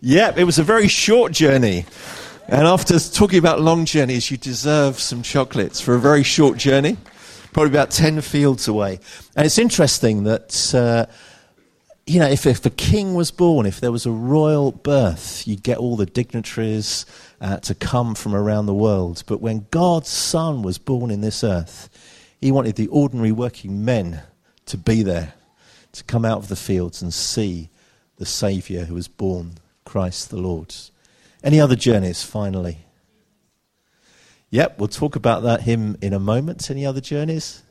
Yep, 0.01 0.39
it 0.39 0.43
was 0.43 0.59
a 0.59 0.65
very 0.65 0.89
short 0.89 1.31
journey. 1.31 1.85
And 2.49 2.67
after 2.67 2.99
talking 2.99 3.39
about 3.39 3.61
long 3.61 3.85
journeys, 3.85 4.29
you 4.29 4.39
deserve 4.39 4.99
some 4.99 5.23
chocolates 5.23 5.81
for 5.81 5.95
a 5.95 6.01
very 6.01 6.25
short 6.25 6.59
journey, 6.59 6.97
probably 7.53 7.71
about 7.71 7.93
10 7.93 8.23
fields 8.23 8.67
away. 8.67 8.99
And 9.37 9.47
it's 9.47 9.57
interesting 9.57 10.25
that, 10.25 10.75
uh, 10.75 11.07
you 12.09 12.19
know, 12.19 12.27
if, 12.27 12.45
if 12.45 12.67
a 12.67 12.71
king 12.71 13.15
was 13.15 13.31
born, 13.31 13.67
if 13.67 13.79
there 13.79 13.93
was 13.93 14.05
a 14.05 14.11
royal 14.11 14.73
birth, 14.73 15.47
you'd 15.47 15.63
get 15.63 15.79
all 15.79 15.95
the 15.95 16.07
dignitaries 16.07 17.07
uh, 17.41 17.59
to 17.59 17.73
come 17.73 18.17
from 18.17 18.35
around 18.35 18.67
the 18.67 18.75
world. 18.75 19.23
But 19.29 19.41
when 19.41 19.69
God's 19.71 20.09
son 20.09 20.63
was 20.63 20.77
born 20.77 21.13
in 21.13 21.21
this 21.21 21.45
earth, 21.45 21.89
he 22.41 22.53
wanted 22.53 22.77
the 22.77 22.89
ordinary 22.89 23.33
working 23.33 23.85
men 23.85 24.23
to 24.67 24.77
be 24.77 25.03
there, 25.03 25.35
to 25.93 26.05
come 26.05 26.25
out 26.25 26.39
of 26.39 26.49
the 26.49 26.57
fields 26.57 27.01
and 27.01 27.13
see 27.13 27.71
the 28.17 28.27
Saviour 28.27 28.85
who 28.85 28.95
was 28.95 29.09
born, 29.09 29.55
Christ 29.85 30.31
the 30.31 30.37
Lord. 30.37 30.75
Any 31.43 31.61
other 31.61 31.77
journeys, 31.77 32.23
finally? 32.23 32.79
Yep, 34.51 34.79
we'll 34.79 34.89
talk 34.89 35.17
about 35.17 35.43
that 35.43 35.63
him 35.63 35.97
in 36.01 36.13
a 36.13 36.19
moment. 36.19 36.71
Any 36.71 36.87
other 36.87 37.01
journeys? 37.01 37.63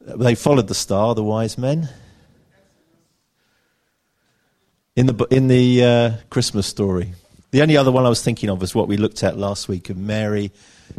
They 0.00 0.34
followed 0.34 0.68
the 0.68 0.74
star, 0.74 1.14
the 1.14 1.24
wise 1.24 1.58
men. 1.58 1.88
In 4.96 5.06
the, 5.06 5.26
in 5.30 5.48
the 5.48 5.84
uh, 5.84 6.12
Christmas 6.30 6.66
story. 6.66 7.12
The 7.50 7.62
only 7.62 7.76
other 7.76 7.92
one 7.92 8.04
I 8.04 8.08
was 8.08 8.22
thinking 8.22 8.50
of 8.50 8.62
is 8.62 8.74
what 8.74 8.88
we 8.88 8.96
looked 8.96 9.22
at 9.22 9.38
last 9.38 9.68
week 9.68 9.90
of 9.90 9.96
Mary 9.96 10.50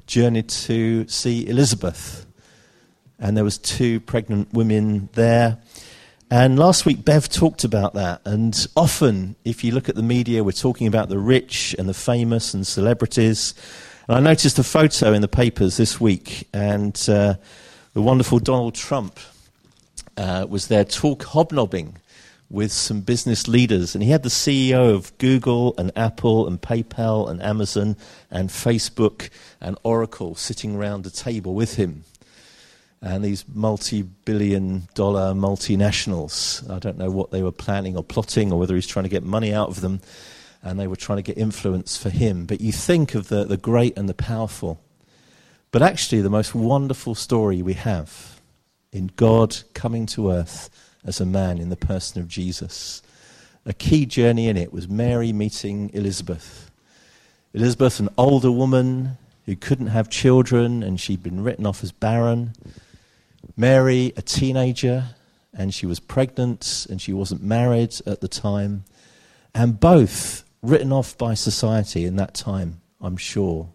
journeyed 0.07 0.49
to 0.49 1.07
see 1.07 1.47
Elizabeth. 1.47 2.25
And 3.19 3.35
there 3.35 3.43
was 3.43 3.57
two 3.57 3.99
pregnant 3.99 4.53
women 4.53 5.09
there. 5.13 5.57
And 6.31 6.59
last 6.59 6.85
week, 6.85 7.03
Bev 7.03 7.27
talked 7.27 7.63
about 7.63 7.95
that. 7.95 8.21
And 8.25 8.67
often, 8.75 9.35
if 9.43 9.63
you 9.63 9.71
look 9.71 9.89
at 9.89 9.95
the 9.95 10.03
media, 10.03 10.43
we're 10.43 10.51
talking 10.51 10.87
about 10.87 11.09
the 11.09 11.17
rich 11.17 11.75
and 11.79 11.89
the 11.89 11.93
famous 11.93 12.53
and 12.53 12.65
celebrities. 12.65 13.55
And 14.07 14.15
I 14.17 14.19
noticed 14.19 14.59
a 14.59 14.63
photo 14.63 15.13
in 15.13 15.21
the 15.21 15.27
papers 15.27 15.77
this 15.77 15.99
week, 15.99 16.47
and 16.53 16.95
uh, 17.09 17.35
the 17.93 18.01
wonderful 18.01 18.39
Donald 18.39 18.75
Trump 18.75 19.19
uh, 20.17 20.45
was 20.47 20.67
there 20.67 20.83
talk 20.83 21.23
hobnobbing 21.23 21.97
with 22.49 22.71
some 22.71 23.01
business 23.01 23.47
leaders. 23.47 23.93
And 23.93 24.03
he 24.03 24.09
had 24.09 24.23
the 24.23 24.29
CEO 24.29 24.93
of 24.93 25.15
Google 25.17 25.75
and 25.77 25.91
Apple 25.95 26.47
and 26.47 26.59
PayPal 26.61 27.29
and 27.29 27.41
Amazon 27.41 27.95
and 28.31 28.49
Facebook 28.49 29.29
and 29.61 29.77
Oracle 29.83 30.35
sitting 30.35 30.75
around 30.75 31.05
a 31.05 31.11
table 31.11 31.53
with 31.53 31.75
him 31.75 32.03
and 33.01 33.23
these 33.23 33.45
multi 33.53 34.01
billion 34.01 34.87
dollar 34.93 35.33
multinationals. 35.33 36.69
I 36.69 36.79
don't 36.79 36.97
know 36.97 37.11
what 37.11 37.31
they 37.31 37.43
were 37.43 37.51
planning 37.51 37.95
or 37.95 38.03
plotting 38.03 38.51
or 38.51 38.59
whether 38.59 38.75
he's 38.75 38.87
trying 38.87 39.03
to 39.03 39.09
get 39.09 39.23
money 39.23 39.53
out 39.53 39.69
of 39.69 39.81
them 39.81 40.01
and 40.61 40.79
they 40.79 40.87
were 40.87 40.95
trying 40.95 41.17
to 41.17 41.23
get 41.23 41.37
influence 41.37 41.95
for 41.95 42.09
him. 42.09 42.45
But 42.45 42.61
you 42.61 42.71
think 42.71 43.15
of 43.15 43.29
the, 43.29 43.45
the 43.45 43.57
great 43.57 43.97
and 43.97 44.09
the 44.09 44.13
powerful. 44.13 44.81
But 45.71 45.81
actually, 45.81 46.21
the 46.21 46.29
most 46.29 46.53
wonderful 46.53 47.15
story 47.15 47.61
we 47.61 47.73
have 47.73 48.41
in 48.91 49.11
God 49.15 49.55
coming 49.73 50.05
to 50.07 50.31
earth 50.31 50.69
as 51.05 51.19
a 51.19 51.25
man 51.25 51.57
in 51.57 51.69
the 51.69 51.75
person 51.75 52.21
of 52.21 52.27
Jesus. 52.27 53.01
A 53.65 53.73
key 53.73 54.05
journey 54.05 54.47
in 54.47 54.57
it 54.57 54.73
was 54.73 54.87
Mary 54.87 55.31
meeting 55.31 55.89
Elizabeth. 55.93 56.71
Elizabeth, 57.53 57.99
an 57.99 58.09
older 58.17 58.51
woman 58.51 59.17
who 59.45 59.55
couldn't 59.55 59.87
have 59.87 60.09
children 60.09 60.83
and 60.83 60.99
she'd 60.99 61.23
been 61.23 61.43
written 61.43 61.65
off 61.65 61.83
as 61.83 61.91
barren. 61.91 62.53
Mary, 63.57 64.13
a 64.15 64.21
teenager, 64.21 65.15
and 65.53 65.73
she 65.73 65.85
was 65.85 65.99
pregnant 65.99 66.85
and 66.89 67.01
she 67.01 67.13
wasn't 67.13 67.41
married 67.41 67.95
at 68.05 68.21
the 68.21 68.27
time. 68.27 68.83
And 69.53 69.79
both 69.79 70.43
written 70.61 70.91
off 70.91 71.17
by 71.17 71.33
society 71.33 72.05
in 72.05 72.15
that 72.17 72.33
time, 72.33 72.81
I'm 73.01 73.17
sure. 73.17 73.69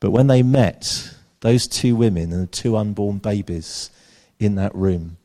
But 0.00 0.10
when 0.10 0.28
they 0.28 0.42
met, 0.42 1.14
those 1.40 1.66
two 1.66 1.94
women 1.94 2.32
and 2.32 2.42
the 2.42 2.46
two 2.46 2.76
unborn 2.76 3.18
babies 3.18 3.90
in 4.38 4.54
that 4.54 4.74
room 4.74 5.18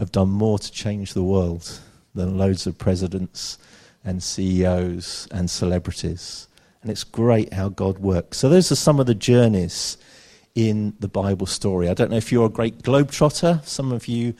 have 0.00 0.10
done 0.10 0.30
more 0.30 0.58
to 0.58 0.72
change 0.72 1.12
the 1.12 1.22
world 1.22 1.78
than 2.14 2.38
loads 2.38 2.66
of 2.66 2.78
presidents 2.78 3.58
and 4.04 4.22
CEOs 4.22 5.28
and 5.30 5.48
celebrities. 5.48 6.48
And 6.82 6.90
it's 6.90 7.04
great 7.04 7.52
how 7.52 7.68
God 7.68 7.98
works. 7.98 8.38
So, 8.38 8.48
those 8.48 8.72
are 8.72 8.76
some 8.76 8.98
of 8.98 9.06
the 9.06 9.14
journeys 9.14 9.98
in 10.54 10.94
the 10.98 11.08
Bible 11.08 11.46
story. 11.46 11.88
I 11.88 11.94
don't 11.94 12.10
know 12.10 12.16
if 12.16 12.32
you're 12.32 12.46
a 12.46 12.50
great 12.50 12.82
globetrotter, 12.82 13.64
some 13.64 13.92
of 13.92 14.08
you 14.08 14.34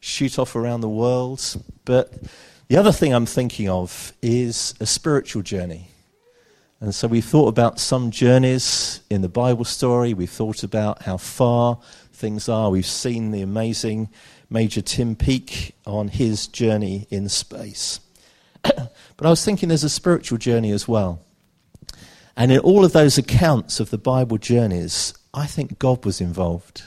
shoot 0.00 0.38
off 0.38 0.54
around 0.54 0.82
the 0.82 0.88
world, 0.88 1.42
but 1.84 2.12
the 2.68 2.76
other 2.76 2.92
thing 2.92 3.12
I'm 3.12 3.26
thinking 3.26 3.68
of 3.68 4.12
is 4.22 4.74
a 4.80 4.86
spiritual 4.86 5.42
journey. 5.42 5.88
And 6.80 6.94
so 6.94 7.08
we 7.08 7.22
thought 7.22 7.48
about 7.48 7.80
some 7.80 8.10
journeys 8.10 9.00
in 9.08 9.22
the 9.22 9.30
Bible 9.30 9.64
story. 9.64 10.12
We've 10.12 10.28
thought 10.30 10.62
about 10.62 11.02
how 11.02 11.16
far 11.16 11.78
things 12.16 12.48
are. 12.48 12.70
We've 12.70 12.86
seen 12.86 13.30
the 13.30 13.42
amazing 13.42 14.08
Major 14.50 14.80
Tim 14.80 15.14
Peake 15.14 15.74
on 15.86 16.08
his 16.08 16.46
journey 16.46 17.06
in 17.10 17.28
space. 17.28 18.00
but 18.62 19.26
I 19.26 19.30
was 19.30 19.44
thinking 19.44 19.68
there's 19.68 19.84
a 19.84 19.88
spiritual 19.88 20.38
journey 20.38 20.72
as 20.72 20.88
well. 20.88 21.20
And 22.36 22.52
in 22.52 22.58
all 22.58 22.84
of 22.84 22.92
those 22.92 23.18
accounts 23.18 23.80
of 23.80 23.90
the 23.90 23.98
Bible 23.98 24.38
journeys, 24.38 25.14
I 25.32 25.46
think 25.46 25.78
God 25.78 26.04
was 26.04 26.20
involved. 26.20 26.82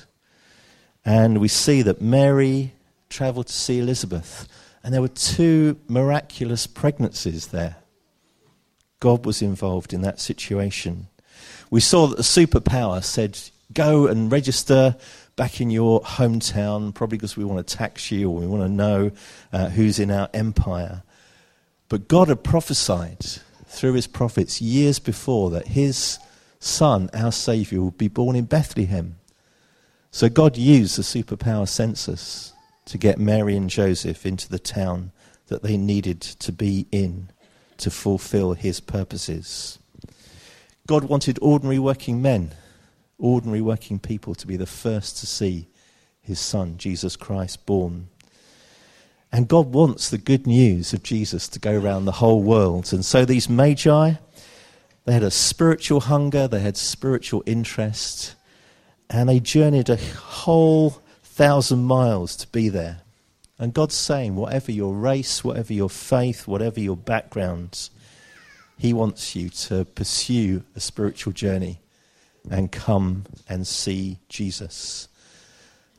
And 1.05 1.39
we 1.39 1.48
see 1.48 1.81
that 1.81 2.01
Mary 2.01 2.74
traveled 3.09 3.48
to 3.48 3.53
see 3.53 3.79
Elizabeth, 3.79 4.48
and 4.83 4.93
there 4.93 5.01
were 5.01 5.07
two 5.07 5.79
miraculous 5.88 6.67
pregnancies 6.67 7.48
there. 7.48 7.77
God 9.00 9.25
was 9.25 9.41
involved 9.41 9.93
in 9.93 10.01
that 10.01 10.19
situation. 10.19 11.07
We 11.71 11.79
saw 11.79 12.07
that 12.07 12.17
the 12.17 12.24
superpower 12.24 13.03
said, 13.03 13.39
Go 13.73 14.07
and 14.07 14.31
register 14.31 14.95
back 15.35 15.61
in 15.61 15.69
your 15.69 16.01
hometown, 16.01 16.93
probably 16.93 17.17
because 17.17 17.38
we 17.38 17.45
want 17.45 17.65
to 17.65 17.77
tax 17.77 18.11
you 18.11 18.29
or 18.29 18.39
we 18.39 18.47
want 18.47 18.63
to 18.63 18.69
know 18.69 19.11
uh, 19.53 19.69
who's 19.69 19.99
in 19.99 20.11
our 20.11 20.29
empire. 20.33 21.03
But 21.88 22.07
God 22.07 22.27
had 22.27 22.43
prophesied 22.43 23.25
through 23.65 23.93
his 23.93 24.07
prophets 24.07 24.61
years 24.61 24.99
before 24.99 25.49
that 25.51 25.67
his 25.67 26.19
son, 26.59 27.09
our 27.13 27.31
Saviour, 27.31 27.83
would 27.85 27.97
be 27.97 28.07
born 28.07 28.35
in 28.35 28.45
Bethlehem. 28.45 29.15
So 30.11 30.27
God 30.27 30.57
used 30.57 30.97
the 30.97 31.03
superpower 31.03 31.67
census 31.67 32.53
to 32.85 32.97
get 32.97 33.19
Mary 33.19 33.55
and 33.55 33.69
Joseph 33.69 34.25
into 34.25 34.49
the 34.49 34.59
town 34.59 35.11
that 35.47 35.61
they 35.61 35.77
needed 35.77 36.21
to 36.21 36.51
be 36.51 36.88
in 36.91 37.29
to 37.77 37.91
fulfill 37.91 38.53
his 38.53 38.79
purposes. 38.79 39.79
God 40.88 41.03
wanted 41.03 41.38
ordinary 41.41 41.79
working 41.79 42.21
men, 42.21 42.51
ordinary 43.19 43.61
working 43.61 43.99
people, 43.99 44.33
to 44.35 44.47
be 44.47 44.57
the 44.57 44.65
first 44.65 45.17
to 45.17 45.27
see 45.27 45.67
his 46.21 46.39
son, 46.39 46.77
Jesus 46.77 47.15
Christ, 47.15 47.65
born. 47.65 48.07
And 49.31 49.47
God 49.47 49.73
wants 49.73 50.09
the 50.09 50.17
good 50.17 50.47
news 50.47 50.93
of 50.93 51.03
Jesus 51.03 51.47
to 51.49 51.59
go 51.59 51.77
around 51.77 52.05
the 52.05 52.13
whole 52.13 52.41
world. 52.41 52.91
And 52.93 53.05
so 53.05 53.25
these 53.25 53.49
magi, 53.49 54.13
They 55.05 55.13
had 55.13 55.23
a 55.23 55.31
spiritual 55.31 56.01
hunger, 56.01 56.47
they 56.47 56.59
had 56.59 56.77
spiritual 56.77 57.43
interest, 57.45 58.35
and 59.09 59.27
they 59.27 59.39
journeyed 59.39 59.89
a 59.89 59.97
whole 59.97 61.01
thousand 61.23 61.85
miles 61.85 62.35
to 62.38 62.47
be 62.47 62.69
there. 62.69 63.01
And 63.57 63.73
God's 63.73 63.95
saying, 63.95 64.35
whatever 64.35 64.71
your 64.71 64.93
race, 64.93 65.43
whatever 65.43 65.73
your 65.73 65.89
faith, 65.89 66.47
whatever 66.47 66.79
your 66.79 66.95
background, 66.95 67.89
He 68.77 68.93
wants 68.93 69.35
you 69.35 69.49
to 69.49 69.85
pursue 69.85 70.63
a 70.75 70.79
spiritual 70.79 71.33
journey 71.33 71.79
and 72.50 72.72
come 72.72 73.25
and 73.48 73.65
see 73.65 74.19
Jesus. 74.29 75.08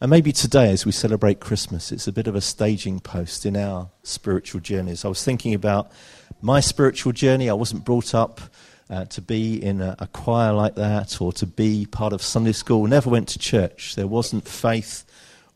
And 0.01 0.11
maybe 0.11 0.33
today, 0.33 0.71
as 0.71 0.87
we 0.87 0.93
celebrate 0.93 1.41
Christmas, 1.41 1.93
it's 1.93 2.09
a 2.09 2.13
bit 2.13 2.27
of 2.27 2.35
a 2.35 2.41
staging 2.41 3.01
post 3.01 3.45
in 3.45 3.57
our 3.57 3.91
spiritual 4.03 4.61
journeys. 4.61 5.05
I 5.05 5.09
was 5.09 5.23
thinking 5.23 5.53
about 5.53 5.93
my 6.41 6.61
spiritual 6.61 7.13
journey. 7.13 7.51
I 7.51 7.55
wasn't 7.55 7.85
brought 7.85 8.15
up 8.15 8.41
uh, 8.89 9.05
to 9.07 9.21
be 9.21 9.63
in 9.63 9.81
a, 9.83 9.97
a, 9.99 10.07
choir 10.07 10.53
like 10.53 10.75
that 10.77 11.21
or 11.21 11.33
to 11.35 11.47
be 11.47 11.87
part 11.87 12.13
of 12.13 12.23
Sunday 12.23 12.53
school. 12.53 12.87
Never 12.87 13.11
went 13.11 13.29
to 13.29 13.39
church. 13.39 13.95
There 13.95 14.07
wasn't 14.07 14.49
faith 14.49 15.05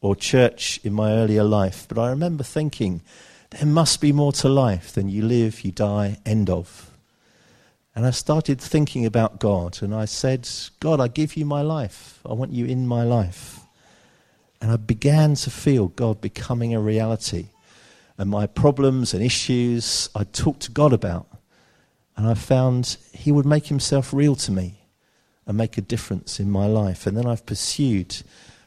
or 0.00 0.14
church 0.14 0.79
in 0.85 0.93
my 0.93 1.12
earlier 1.12 1.43
life. 1.43 1.87
But 1.88 1.99
I 1.99 2.11
remember 2.11 2.45
thinking, 2.45 3.00
there 3.50 3.67
must 3.67 4.00
be 4.00 4.12
more 4.12 4.33
to 4.35 4.49
life 4.49 4.93
than 4.93 5.09
you 5.09 5.23
live, 5.23 5.62
you 5.62 5.73
die, 5.73 6.19
end 6.26 6.50
of. 6.50 6.91
And 7.95 8.05
I 8.05 8.11
started 8.11 8.61
thinking 8.61 9.07
about 9.07 9.39
God, 9.39 9.81
and 9.81 9.95
I 9.95 10.05
said, 10.05 10.49
God, 10.81 11.01
I 11.01 11.07
give 11.07 11.37
you 11.37 11.47
my 11.47 11.63
life. 11.63 12.21
I 12.29 12.33
want 12.33 12.53
you 12.53 12.67
in 12.67 12.89
my 12.89 13.05
life. 13.05 13.61
And 14.61 14.73
I 14.73 14.77
began 14.77 15.35
to 15.37 15.51
feel 15.51 15.89
God 15.89 16.21
becoming 16.21 16.75
a 16.75 16.81
reality. 16.81 17.49
And 18.19 18.31
my 18.31 18.47
problems 18.47 19.15
and 19.15 19.23
issues 19.23 20.09
I 20.15 20.25
talked 20.25 20.63
to 20.63 20.73
God 20.73 20.93
about. 20.93 21.27
And 22.17 22.27
I 22.27 22.35
found 22.35 22.97
He 23.13 23.31
would 23.31 23.47
make 23.47 23.67
Himself 23.67 24.13
real 24.13 24.35
to 24.37 24.51
me 24.51 24.81
and 25.47 25.57
make 25.57 25.79
a 25.79 25.83
difference 25.83 26.41
in 26.41 26.51
my 26.51 26.67
life. 26.67 27.07
And 27.07 27.17
then 27.17 27.27
I've 27.27 27.47
pursued 27.47 28.23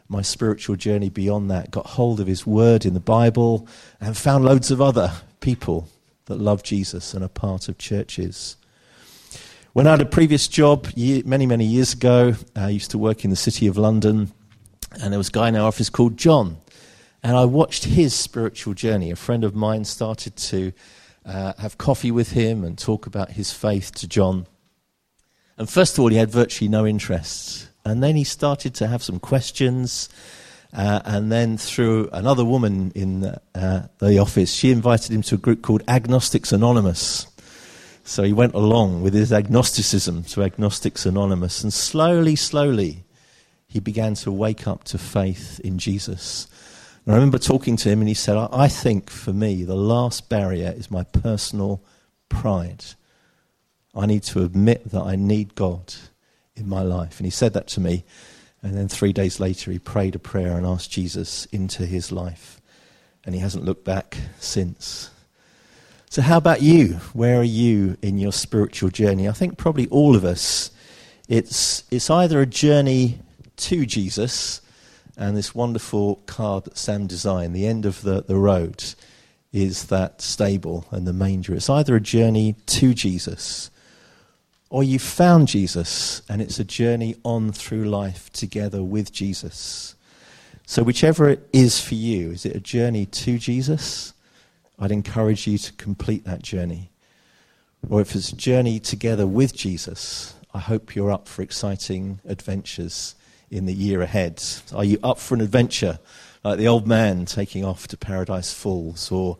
my 0.07 0.21
spiritual 0.21 0.77
journey 0.77 1.09
beyond 1.09 1.51
that, 1.51 1.71
got 1.71 1.85
hold 1.85 2.21
of 2.21 2.27
His 2.27 2.45
Word 2.47 2.85
in 2.85 2.93
the 2.93 2.99
Bible, 3.01 3.67
and 3.99 4.15
found 4.15 4.45
loads 4.45 4.71
of 4.71 4.81
other 4.81 5.11
people 5.41 5.89
that 6.25 6.39
love 6.39 6.63
Jesus 6.63 7.13
and 7.13 7.25
are 7.25 7.29
part 7.29 7.67
of 7.67 7.77
churches. 7.77 8.55
When 9.73 9.85
I 9.85 9.91
had 9.91 10.01
a 10.01 10.05
previous 10.05 10.47
job 10.47 10.87
many, 10.95 11.45
many 11.45 11.65
years 11.65 11.93
ago, 11.93 12.33
I 12.55 12.69
used 12.69 12.91
to 12.91 12.97
work 12.97 13.23
in 13.23 13.29
the 13.29 13.35
City 13.35 13.67
of 13.67 13.77
London, 13.77 14.31
and 15.01 15.11
there 15.11 15.19
was 15.19 15.29
a 15.29 15.31
guy 15.31 15.49
in 15.49 15.55
our 15.55 15.67
office 15.67 15.89
called 15.89 16.17
John. 16.17 16.57
And 17.21 17.35
I 17.35 17.45
watched 17.45 17.83
his 17.83 18.13
spiritual 18.13 18.73
journey. 18.73 19.11
A 19.11 19.15
friend 19.15 19.43
of 19.43 19.55
mine 19.55 19.83
started 19.85 20.35
to 20.37 20.71
uh, 21.25 21.53
have 21.59 21.77
coffee 21.77 22.11
with 22.11 22.31
him 22.31 22.63
and 22.63 22.77
talk 22.77 23.05
about 23.05 23.31
his 23.31 23.51
faith 23.51 23.93
to 23.95 24.07
John. 24.07 24.47
And 25.57 25.69
first 25.69 25.95
of 25.95 25.99
all, 25.99 26.09
he 26.09 26.17
had 26.17 26.31
virtually 26.31 26.69
no 26.69 26.87
interest. 26.87 27.69
And 27.85 28.01
then 28.01 28.15
he 28.15 28.23
started 28.23 28.73
to 28.75 28.87
have 28.87 29.03
some 29.03 29.19
questions. 29.19 30.09
Uh, 30.73 31.01
and 31.05 31.31
then, 31.31 31.57
through 31.57 32.09
another 32.13 32.45
woman 32.45 32.91
in 32.95 33.25
uh, 33.53 33.87
the 33.99 34.19
office, 34.19 34.51
she 34.51 34.71
invited 34.71 35.11
him 35.11 35.21
to 35.23 35.35
a 35.35 35.39
group 35.39 35.61
called 35.61 35.83
Agnostics 35.87 36.51
Anonymous. 36.51 37.27
So 38.07 38.23
he 38.23 38.31
went 38.31 38.53
along 38.53 39.01
with 39.01 39.13
his 39.13 39.33
agnosticism 39.33 40.23
to 40.23 40.41
Agnostics 40.41 41.05
Anonymous, 41.05 41.61
and 41.61 41.73
slowly, 41.73 42.37
slowly, 42.37 43.03
he 43.67 43.81
began 43.81 44.13
to 44.15 44.31
wake 44.31 44.65
up 44.65 44.85
to 44.85 44.97
faith 44.97 45.59
in 45.59 45.77
Jesus. 45.77 46.47
And 47.05 47.13
I 47.13 47.17
remember 47.17 47.37
talking 47.37 47.75
to 47.75 47.89
him, 47.89 47.99
and 47.99 48.07
he 48.07 48.13
said, 48.13 48.37
I 48.37 48.69
think 48.69 49.09
for 49.09 49.33
me, 49.33 49.65
the 49.65 49.75
last 49.75 50.29
barrier 50.29 50.73
is 50.75 50.89
my 50.89 51.03
personal 51.03 51.83
pride. 52.29 52.85
I 53.93 54.05
need 54.05 54.23
to 54.23 54.41
admit 54.41 54.89
that 54.91 55.03
I 55.03 55.17
need 55.17 55.53
God 55.53 55.93
in 56.55 56.69
my 56.69 56.83
life. 56.83 57.19
And 57.19 57.25
he 57.25 57.31
said 57.31 57.51
that 57.55 57.67
to 57.67 57.81
me, 57.81 58.05
and 58.63 58.73
then 58.73 58.87
three 58.87 59.11
days 59.11 59.41
later, 59.41 59.69
he 59.69 59.79
prayed 59.79 60.15
a 60.15 60.19
prayer 60.19 60.55
and 60.55 60.65
asked 60.65 60.91
Jesus 60.91 61.45
into 61.47 61.85
his 61.85 62.09
life. 62.09 62.61
And 63.25 63.35
he 63.35 63.41
hasn't 63.41 63.65
looked 63.65 63.83
back 63.83 64.15
since. 64.39 65.09
So, 66.09 66.21
how 66.21 66.37
about 66.37 66.61
you? 66.61 66.93
Where 67.13 67.39
are 67.39 67.43
you 67.43 67.97
in 68.01 68.17
your 68.17 68.31
spiritual 68.31 68.89
journey? 68.89 69.27
I 69.27 69.33
think 69.33 69.57
probably 69.57 69.87
all 69.89 70.15
of 70.15 70.23
us, 70.23 70.71
it's, 71.27 71.83
it's 71.91 72.09
either 72.09 72.39
a 72.39 72.45
journey 72.45 73.19
to 73.57 73.85
Jesus, 73.85 74.61
and 75.17 75.35
this 75.35 75.53
wonderful 75.53 76.21
card 76.25 76.63
that 76.63 76.77
Sam 76.77 77.07
designed, 77.07 77.53
the 77.53 77.67
end 77.67 77.85
of 77.85 78.03
the, 78.03 78.21
the 78.21 78.37
road, 78.37 78.83
is 79.51 79.85
that 79.87 80.21
stable 80.21 80.85
and 80.91 81.05
the 81.05 81.13
manger. 81.13 81.53
It's 81.53 81.69
either 81.69 81.97
a 81.97 82.01
journey 82.01 82.55
to 82.67 82.93
Jesus, 82.93 83.69
or 84.69 84.85
you 84.85 84.99
found 84.99 85.49
Jesus, 85.49 86.21
and 86.29 86.41
it's 86.41 86.57
a 86.57 86.63
journey 86.63 87.17
on 87.23 87.51
through 87.51 87.83
life 87.85 88.31
together 88.31 88.81
with 88.81 89.11
Jesus. 89.11 89.95
So, 90.65 90.83
whichever 90.83 91.27
it 91.27 91.49
is 91.51 91.81
for 91.81 91.95
you, 91.95 92.31
is 92.31 92.45
it 92.45 92.55
a 92.55 92.61
journey 92.61 93.05
to 93.07 93.37
Jesus? 93.37 94.13
I'd 94.79 94.91
encourage 94.91 95.47
you 95.47 95.57
to 95.57 95.73
complete 95.73 96.23
that 96.25 96.43
journey. 96.43 96.91
Or 97.89 98.01
if 98.01 98.15
it's 98.15 98.31
a 98.31 98.35
journey 98.35 98.79
together 98.79 99.25
with 99.25 99.55
Jesus, 99.55 100.35
I 100.53 100.59
hope 100.59 100.95
you're 100.95 101.11
up 101.11 101.27
for 101.27 101.41
exciting 101.41 102.19
adventures 102.25 103.15
in 103.49 103.65
the 103.65 103.73
year 103.73 104.01
ahead. 104.01 104.43
Are 104.73 104.83
you 104.83 104.99
up 105.03 105.19
for 105.19 105.35
an 105.35 105.41
adventure 105.41 105.99
like 106.43 106.57
the 106.57 106.67
old 106.67 106.87
man 106.87 107.25
taking 107.25 107.63
off 107.65 107.87
to 107.87 107.97
Paradise 107.97 108.53
Falls 108.53 109.11
or 109.11 109.37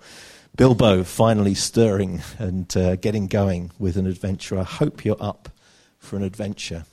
Bilbo 0.56 1.04
finally 1.04 1.54
stirring 1.54 2.22
and 2.40 2.76
uh, 2.76 2.96
getting 2.96 3.28
going 3.28 3.72
with 3.78 3.98
an 3.98 4.08
adventure? 4.08 4.58
I 4.58 4.64
hope 4.64 5.06
you're 5.06 5.22
up 5.22 5.50
for 6.00 6.16
an 6.16 6.24
adventure. 6.24 6.86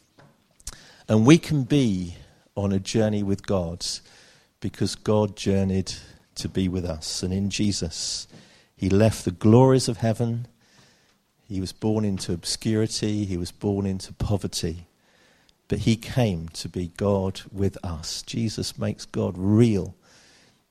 And 1.09 1.27
we 1.27 1.39
can 1.39 1.65
be 1.65 2.17
on 2.57 2.73
a 2.73 2.79
journey 2.79 3.23
with 3.23 3.47
God 3.47 3.87
because 4.61 4.95
God 4.95 5.37
journeyed 5.37 5.93
to 6.37 6.49
be 6.49 6.69
with 6.69 6.85
us. 6.85 7.23
And 7.23 7.33
in 7.33 7.51
Jesus, 7.51 8.27
he 8.77 8.89
left 8.89 9.25
the 9.25 9.31
glories 9.31 9.89
of 9.89 9.99
heaven. 9.99 10.47
He 11.49 11.61
was 11.61 11.73
born 11.73 12.05
into 12.05 12.33
obscurity. 12.33 13.25
He 13.25 13.37
was 13.37 13.53
born 13.53 13.87
into 13.87 14.13
poverty. 14.13 14.87
But 15.69 15.81
he 15.81 15.97
came 15.97 16.49
to 16.51 16.69
be 16.69 16.93
God 16.97 17.41
with 17.53 17.79
us. 17.85 18.23
Jesus 18.23 18.79
makes 18.79 19.07
God 19.07 19.35
real 19.37 19.95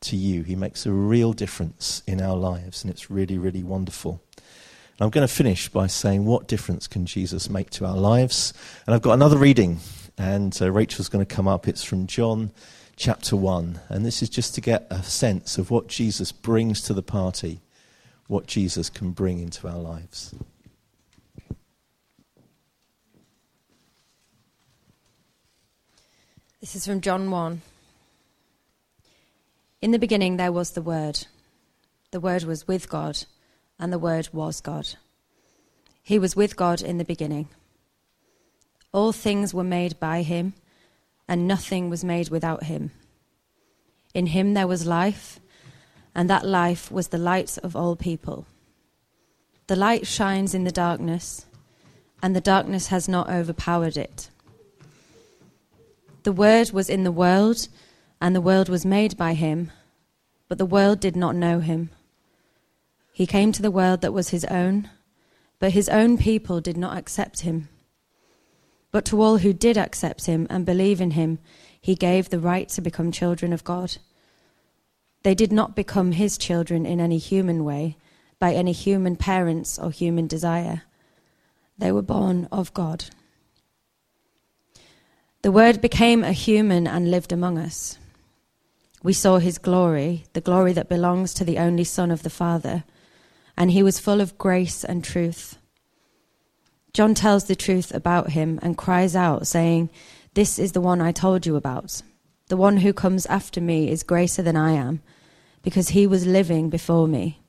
to 0.02 0.16
you. 0.16 0.44
He 0.44 0.56
makes 0.56 0.86
a 0.86 0.92
real 0.92 1.34
difference 1.34 2.04
in 2.06 2.22
our 2.22 2.36
lives. 2.36 2.84
And 2.84 2.92
it's 2.92 3.10
really, 3.10 3.38
really 3.38 3.64
wonderful. 3.64 4.22
And 4.38 5.02
I'm 5.02 5.10
going 5.10 5.28
to 5.28 5.34
finish 5.34 5.70
by 5.70 5.88
saying, 5.88 6.26
what 6.26 6.48
difference 6.48 6.88
can 6.88 7.06
Jesus 7.06 7.50
make 7.50 7.72
to 7.72 7.86
our 7.86 7.98
lives? 7.98 8.54
And 8.86 8.94
I've 8.94 9.02
got 9.02 9.14
another 9.14 9.38
reading. 9.38 9.80
And 10.18 10.56
uh, 10.62 10.72
Rachel's 10.72 11.10
going 11.10 11.26
to 11.26 11.36
come 11.36 11.48
up. 11.48 11.68
It's 11.68 11.84
from 11.84 12.06
John 12.06 12.52
chapter 12.96 13.36
1. 13.36 13.80
And 13.90 14.06
this 14.06 14.22
is 14.22 14.30
just 14.30 14.56
to 14.56 14.62
get 14.62 14.88
a 14.90 15.04
sense 15.04 15.58
of 15.58 15.72
what 15.72 15.88
Jesus 15.88 16.32
brings 16.32 16.82
to 16.82 16.94
the 16.94 17.04
party 17.04 17.62
what 18.28 18.48
Jesus 18.48 18.90
can 18.90 19.12
bring 19.12 19.40
into 19.40 19.68
our 19.68 19.78
lives. 19.78 20.34
This 26.60 26.76
is 26.76 26.86
from 26.86 27.02
John 27.02 27.30
1. 27.30 27.62
In 29.82 29.92
the 29.92 30.00
beginning 30.00 30.38
there 30.38 30.52
was 30.52 30.72
the 30.72 30.82
Word. 30.82 31.28
The 32.12 32.20
Word 32.20 32.44
was 32.44 32.68
with 32.68 32.90
God, 32.90 33.26
and 33.78 33.92
the 33.92 34.00
Word 34.00 34.30
was 34.32 34.62
God. 34.62 34.96
He 36.02 36.18
was 36.18 36.36
with 36.36 36.56
God 36.56 36.82
in 36.82 36.98
the 36.98 37.06
beginning. 37.06 37.50
All 38.94 39.12
things 39.12 39.54
were 39.54 39.64
made 39.64 40.00
by 40.00 40.22
him, 40.22 40.54
and 41.28 41.48
nothing 41.48 41.90
was 41.90 42.04
made 42.04 42.30
without 42.30 42.64
him. 42.64 42.92
In 44.14 44.28
him 44.28 44.54
there 44.54 44.68
was 44.68 44.86
life 44.86 45.40
and 46.16 46.30
that 46.30 46.46
life 46.46 46.92
was 46.92 47.08
the 47.08 47.18
light 47.18 47.58
of 47.64 47.76
all 47.76 47.96
people. 47.96 48.46
The 49.68 49.76
light 49.76 50.06
shines 50.06 50.54
in 50.54 50.64
the 50.64 50.72
darkness, 50.72 51.46
and 52.22 52.36
the 52.36 52.42
darkness 52.42 52.88
has 52.88 53.08
not 53.08 53.30
overpowered 53.30 53.98
it. 53.98 54.30
The 56.24 56.32
Word 56.32 56.72
was 56.72 56.90
in 56.90 57.04
the 57.04 57.12
world, 57.12 57.68
and 58.22 58.36
the 58.36 58.42
world 58.42 58.70
was 58.70 58.86
made 58.86 59.18
by 59.18 59.34
him, 59.34 59.72
but 60.48 60.58
the 60.58 60.66
world 60.66 61.00
did 61.00 61.16
not 61.16 61.36
know 61.36 61.60
him. 61.60 61.90
He 63.12 63.26
came 63.26 63.52
to 63.52 63.62
the 63.62 63.72
world 63.72 64.02
that 64.02 64.14
was 64.14 64.30
his 64.30 64.46
own, 64.46 64.90
but 65.60 65.72
his 65.72 65.90
own 65.90 66.18
people 66.18 66.62
did 66.62 66.78
not 66.78 66.98
accept 66.98 67.42
him. 67.42 67.70
But 68.94 69.04
to 69.06 69.22
all 69.22 69.40
who 69.40 69.52
did 69.52 69.78
accept 69.78 70.26
him 70.26 70.48
and 70.50 70.66
believe 70.66 71.02
in 71.02 71.12
him, 71.12 71.40
he 71.82 71.96
gave 71.96 72.30
the 72.30 72.40
right 72.40 72.70
to 72.70 72.82
become 72.82 73.12
children 73.12 73.52
of 73.52 73.66
God 73.66 73.98
they 75.24 75.34
did 75.34 75.52
not 75.52 75.76
become 75.76 76.12
his 76.12 76.38
children 76.38 76.86
in 76.86 77.00
any 77.00 77.18
human 77.18 77.64
way, 77.64 77.98
by 78.40 78.54
any 78.54 78.74
human 78.74 79.16
parents 79.16 79.80
or 79.80 79.90
human 79.90 80.28
desire. 80.28 80.84
They 81.78 81.92
were 81.92 82.02
born 82.02 82.48
of 82.52 82.74
God. 82.74 83.06
The 85.42 85.52
Word 85.52 85.82
became 85.82 86.24
a 86.24 86.34
human 86.34 86.88
and 86.88 87.10
lived 87.10 87.32
among 87.32 87.58
us. 87.58 87.98
We 89.02 89.14
saw 89.14 89.40
his 89.40 89.58
glory, 89.58 90.26
the 90.34 90.42
glory 90.42 90.74
that 90.74 90.90
belongs 90.90 91.34
to 91.36 91.46
the 91.46 91.58
only 91.58 91.84
Son 91.84 92.12
of 92.12 92.24
the 92.24 92.30
Father, 92.30 92.84
and 93.58 93.72
he 93.72 93.84
was 93.84 94.00
full 94.00 94.22
of 94.22 94.38
grace 94.38 94.84
and 94.84 95.04
truth. 95.04 95.58
John 96.94 97.16
tells 97.16 97.46
the 97.46 97.56
truth 97.56 97.92
about 97.92 98.32
him 98.32 98.60
and 98.62 98.78
cries 98.78 99.16
out, 99.16 99.48
saying, 99.48 99.90
This 100.36 100.60
is 100.60 100.74
the 100.74 100.82
one 100.82 101.02
I 101.02 101.12
told 101.12 101.44
you 101.46 101.56
about. 101.56 102.04
The 102.50 102.58
one 102.58 102.78
who 102.78 102.94
comes 102.94 103.26
after 103.26 103.60
me 103.60 103.90
is 103.90 104.04
greater 104.04 104.44
than 104.44 104.56
I 104.56 104.74
am, 104.74 105.02
because 105.64 105.90
he 105.90 106.06
was 106.06 106.28
living 106.28 106.70
before 106.70 107.08
me. 107.08 107.40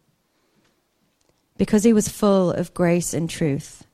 Because 1.59 1.85
he 1.85 1.93
was 1.93 2.09
full 2.09 2.53
of 2.53 2.73
grace 2.73 3.13
and 3.13 3.29
truth. 3.29 3.85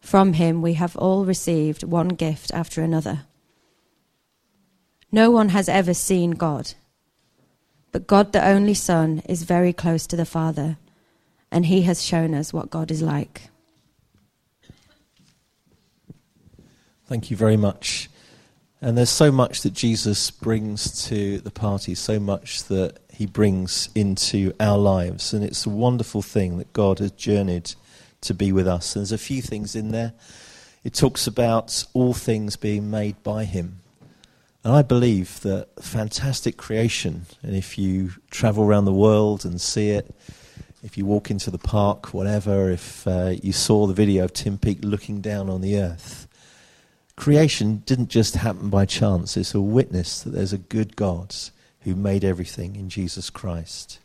From 0.00 0.32
him 0.32 0.62
we 0.62 0.74
have 0.74 0.96
all 0.96 1.24
received 1.24 1.84
one 1.84 2.08
gift 2.08 2.50
after 2.52 2.82
another. 2.82 3.22
No 5.12 5.30
one 5.30 5.50
has 5.50 5.68
ever 5.68 5.94
seen 5.94 6.32
God, 6.32 6.74
but 7.92 8.08
God 8.08 8.32
the 8.32 8.44
only 8.44 8.74
Son 8.74 9.22
is 9.28 9.44
very 9.44 9.72
close 9.72 10.08
to 10.08 10.16
the 10.16 10.26
Father, 10.26 10.76
and 11.52 11.66
he 11.66 11.82
has 11.82 12.02
shown 12.02 12.34
us 12.34 12.52
what 12.52 12.70
God 12.70 12.90
is 12.90 13.00
like. 13.00 13.51
Thank 17.12 17.30
you 17.30 17.36
very 17.36 17.58
much. 17.58 18.08
And 18.80 18.96
there's 18.96 19.10
so 19.10 19.30
much 19.30 19.60
that 19.64 19.74
Jesus 19.74 20.30
brings 20.30 21.04
to 21.08 21.40
the 21.40 21.50
party, 21.50 21.94
so 21.94 22.18
much 22.18 22.64
that 22.68 23.00
he 23.12 23.26
brings 23.26 23.90
into 23.94 24.54
our 24.58 24.78
lives. 24.78 25.34
And 25.34 25.44
it's 25.44 25.66
a 25.66 25.68
wonderful 25.68 26.22
thing 26.22 26.56
that 26.56 26.72
God 26.72 27.00
has 27.00 27.10
journeyed 27.10 27.74
to 28.22 28.32
be 28.32 28.50
with 28.50 28.66
us. 28.66 28.96
And 28.96 29.02
there's 29.02 29.12
a 29.12 29.18
few 29.18 29.42
things 29.42 29.76
in 29.76 29.90
there. 29.90 30.14
It 30.84 30.94
talks 30.94 31.26
about 31.26 31.84
all 31.92 32.14
things 32.14 32.56
being 32.56 32.90
made 32.90 33.22
by 33.22 33.44
him. 33.44 33.80
And 34.64 34.72
I 34.72 34.80
believe 34.80 35.42
that 35.42 35.68
fantastic 35.82 36.56
creation, 36.56 37.26
and 37.42 37.54
if 37.54 37.76
you 37.76 38.12
travel 38.30 38.64
around 38.64 38.86
the 38.86 38.92
world 38.94 39.44
and 39.44 39.60
see 39.60 39.90
it, 39.90 40.14
if 40.82 40.96
you 40.96 41.04
walk 41.04 41.30
into 41.30 41.50
the 41.50 41.58
park, 41.58 42.14
whatever, 42.14 42.70
if 42.70 43.06
uh, 43.06 43.34
you 43.42 43.52
saw 43.52 43.86
the 43.86 43.92
video 43.92 44.24
of 44.24 44.32
Tim 44.32 44.56
Peake 44.56 44.82
looking 44.82 45.20
down 45.20 45.50
on 45.50 45.60
the 45.60 45.76
earth, 45.76 46.26
creation 47.16 47.82
didn't 47.86 48.08
just 48.08 48.36
happen 48.36 48.70
by 48.70 48.84
chance. 48.84 49.36
It's 49.36 49.54
a 49.54 49.60
witness 49.60 50.22
that 50.22 50.30
there's 50.30 50.52
a 50.52 50.58
good 50.58 50.96
God 50.96 51.34
who 51.80 51.94
made 51.94 52.24
everything 52.24 52.76
in 52.76 52.88
Jesus 52.88 53.30
Christ. 53.30 53.98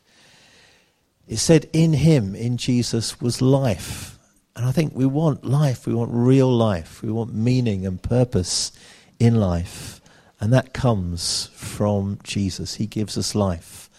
It 1.27 1.37
said, 1.37 1.69
In 1.73 1.93
him, 1.93 2.35
in 2.35 2.57
Jesus, 2.57 3.19
was 3.21 3.41
life. 3.41 4.17
And 4.55 4.65
I 4.65 4.71
think 4.71 4.93
we 4.95 5.05
want 5.05 5.45
life. 5.45 5.85
We 5.85 5.93
want 5.93 6.11
real 6.11 6.51
life. 6.51 7.01
We 7.03 7.11
want 7.11 7.33
meaning 7.33 7.85
and 7.85 8.01
purpose 8.01 8.71
in 9.19 9.35
life. 9.35 10.01
And 10.39 10.53
that 10.53 10.73
comes 10.73 11.49
from 11.53 12.19
Jesus. 12.23 12.75
He 12.75 12.87
gives 12.87 13.17
us 13.17 13.35
life. 13.35 13.89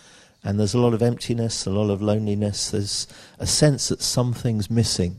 And 0.43 0.59
there's 0.59 0.75
a 0.75 0.79
lot 0.79 0.95
of 0.95 1.03
emptiness, 1.03 1.67
a 1.67 1.71
lot 1.71 1.91
of 1.91 2.01
loneliness. 2.01 2.71
There's 2.71 3.07
a 3.39 3.47
sense 3.47 3.89
that 3.89 4.01
something's 4.01 4.71
missing. 4.71 5.19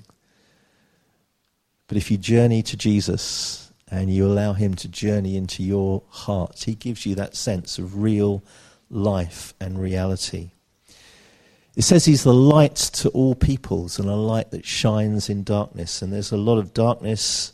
But 1.87 1.97
if 1.97 2.09
you 2.09 2.17
journey 2.17 2.61
to 2.63 2.77
Jesus, 2.77 3.68
and 3.91 4.13
you 4.13 4.25
allow 4.25 4.53
Him 4.53 4.75
to 4.75 4.87
journey 4.87 5.35
into 5.35 5.63
your 5.63 6.03
heart, 6.09 6.63
He 6.65 6.75
gives 6.75 7.05
you 7.05 7.15
that 7.15 7.35
sense 7.35 7.77
of 7.77 8.01
real 8.01 8.43
life 8.89 9.53
and 9.59 9.79
reality. 9.79 10.51
It 11.75 11.83
says 11.83 12.05
He's 12.05 12.23
the 12.23 12.33
light 12.33 12.75
to 12.75 13.09
all 13.09 13.35
peoples 13.35 13.99
and 13.99 14.09
a 14.09 14.15
light 14.15 14.51
that 14.51 14.65
shines 14.65 15.29
in 15.29 15.43
darkness. 15.43 16.01
And 16.01 16.11
there's 16.11 16.31
a 16.31 16.37
lot 16.37 16.57
of 16.57 16.73
darkness, 16.73 17.53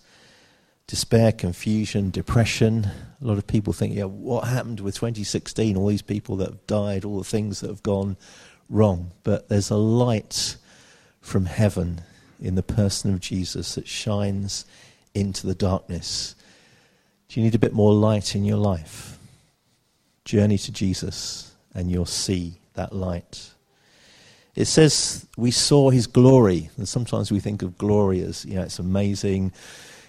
despair, 0.87 1.31
confusion, 1.31 2.09
depression. 2.09 2.89
A 3.21 3.25
lot 3.25 3.37
of 3.37 3.47
people 3.47 3.73
think, 3.73 3.95
yeah, 3.95 4.05
what 4.05 4.47
happened 4.47 4.79
with 4.79 4.95
2016? 4.95 5.77
All 5.77 5.87
these 5.87 6.01
people 6.01 6.37
that 6.37 6.49
have 6.49 6.67
died, 6.67 7.05
all 7.05 7.17
the 7.17 7.23
things 7.23 7.61
that 7.61 7.69
have 7.69 7.83
gone 7.83 8.17
wrong. 8.69 9.11
But 9.23 9.49
there's 9.49 9.69
a 9.69 9.77
light 9.77 10.57
from 11.21 11.45
heaven 11.45 12.01
in 12.39 12.55
the 12.55 12.63
person 12.63 13.13
of 13.13 13.19
Jesus 13.19 13.75
that 13.75 13.87
shines 13.87 14.65
into 15.15 15.47
the 15.47 15.56
darkness. 15.56 16.36
Do 17.30 17.39
you 17.39 17.45
need 17.45 17.56
a 17.56 17.60
bit 17.60 17.73
more 17.73 17.93
light 17.93 18.36
in 18.36 18.45
your 18.45 18.58
life? 18.58 19.17
Journey 20.25 20.58
to 20.60 20.71
Jesus, 20.71 21.56
and 21.73 21.89
you'll 21.89 22.06
see 22.06 22.60
that 22.73 22.93
light. 22.93 23.51
It 24.56 24.65
says 24.65 25.25
we 25.38 25.51
saw 25.51 25.89
his 25.89 26.08
glory, 26.08 26.69
and 26.78 26.88
sometimes 26.88 27.32
we 27.32 27.39
think 27.39 27.62
of 27.62 27.78
glory 27.78 28.21
as, 28.21 28.45
you 28.45 28.56
know, 28.56 28.62
it's 28.62 28.80
amazing. 28.80 29.51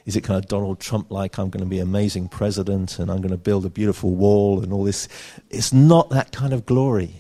Is 0.05 0.15
it 0.15 0.21
kind 0.23 0.39
of 0.39 0.49
Donald 0.49 0.79
Trump 0.79 1.11
like, 1.11 1.39
I'm 1.39 1.51
going 1.51 1.65
to 1.65 1.69
be 1.69 1.81
amazing 1.81 2.29
president 2.29 3.01
and 3.01 3.11
I'm 3.11 3.19
going 3.19 3.33
to 3.33 3.37
build 3.37 3.67
a 3.67 3.71
beautiful 3.71 4.15
wall 4.15 4.63
and 4.63 4.73
all 4.73 4.85
this? 4.85 5.09
It's 5.51 5.73
not 5.73 6.11
that 6.11 6.31
kind 6.31 6.53
of 6.53 6.65
glory. 6.65 7.17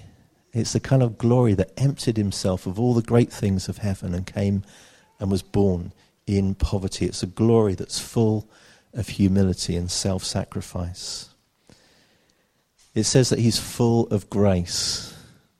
It's 0.53 0.73
the 0.73 0.79
kind 0.79 1.03
of 1.03 1.19
glory 1.19 1.55
that 1.55 1.73
emptied 1.77 2.17
himself 2.17 2.65
of 2.65 2.79
all 2.79 2.95
the 2.95 3.03
great 3.03 3.33
things 3.33 3.69
of 3.69 3.79
heaven 3.79 4.15
and 4.15 4.25
came 4.25 4.63
and 5.19 5.33
was 5.33 5.43
born 5.43 5.93
in 6.27 6.55
poverty. 6.55 7.07
It's 7.07 7.23
a 7.23 7.27
glory 7.27 7.75
that's 7.75 7.99
full 7.99 8.49
of 8.93 9.09
humility 9.09 9.77
and 9.77 9.91
self 9.91 10.25
sacrifice. 10.25 11.31
It 12.95 13.05
says 13.05 13.29
that 13.29 13.39
he's 13.39 13.59
full 13.59 14.07
of 14.09 14.31
grace. 14.31 15.15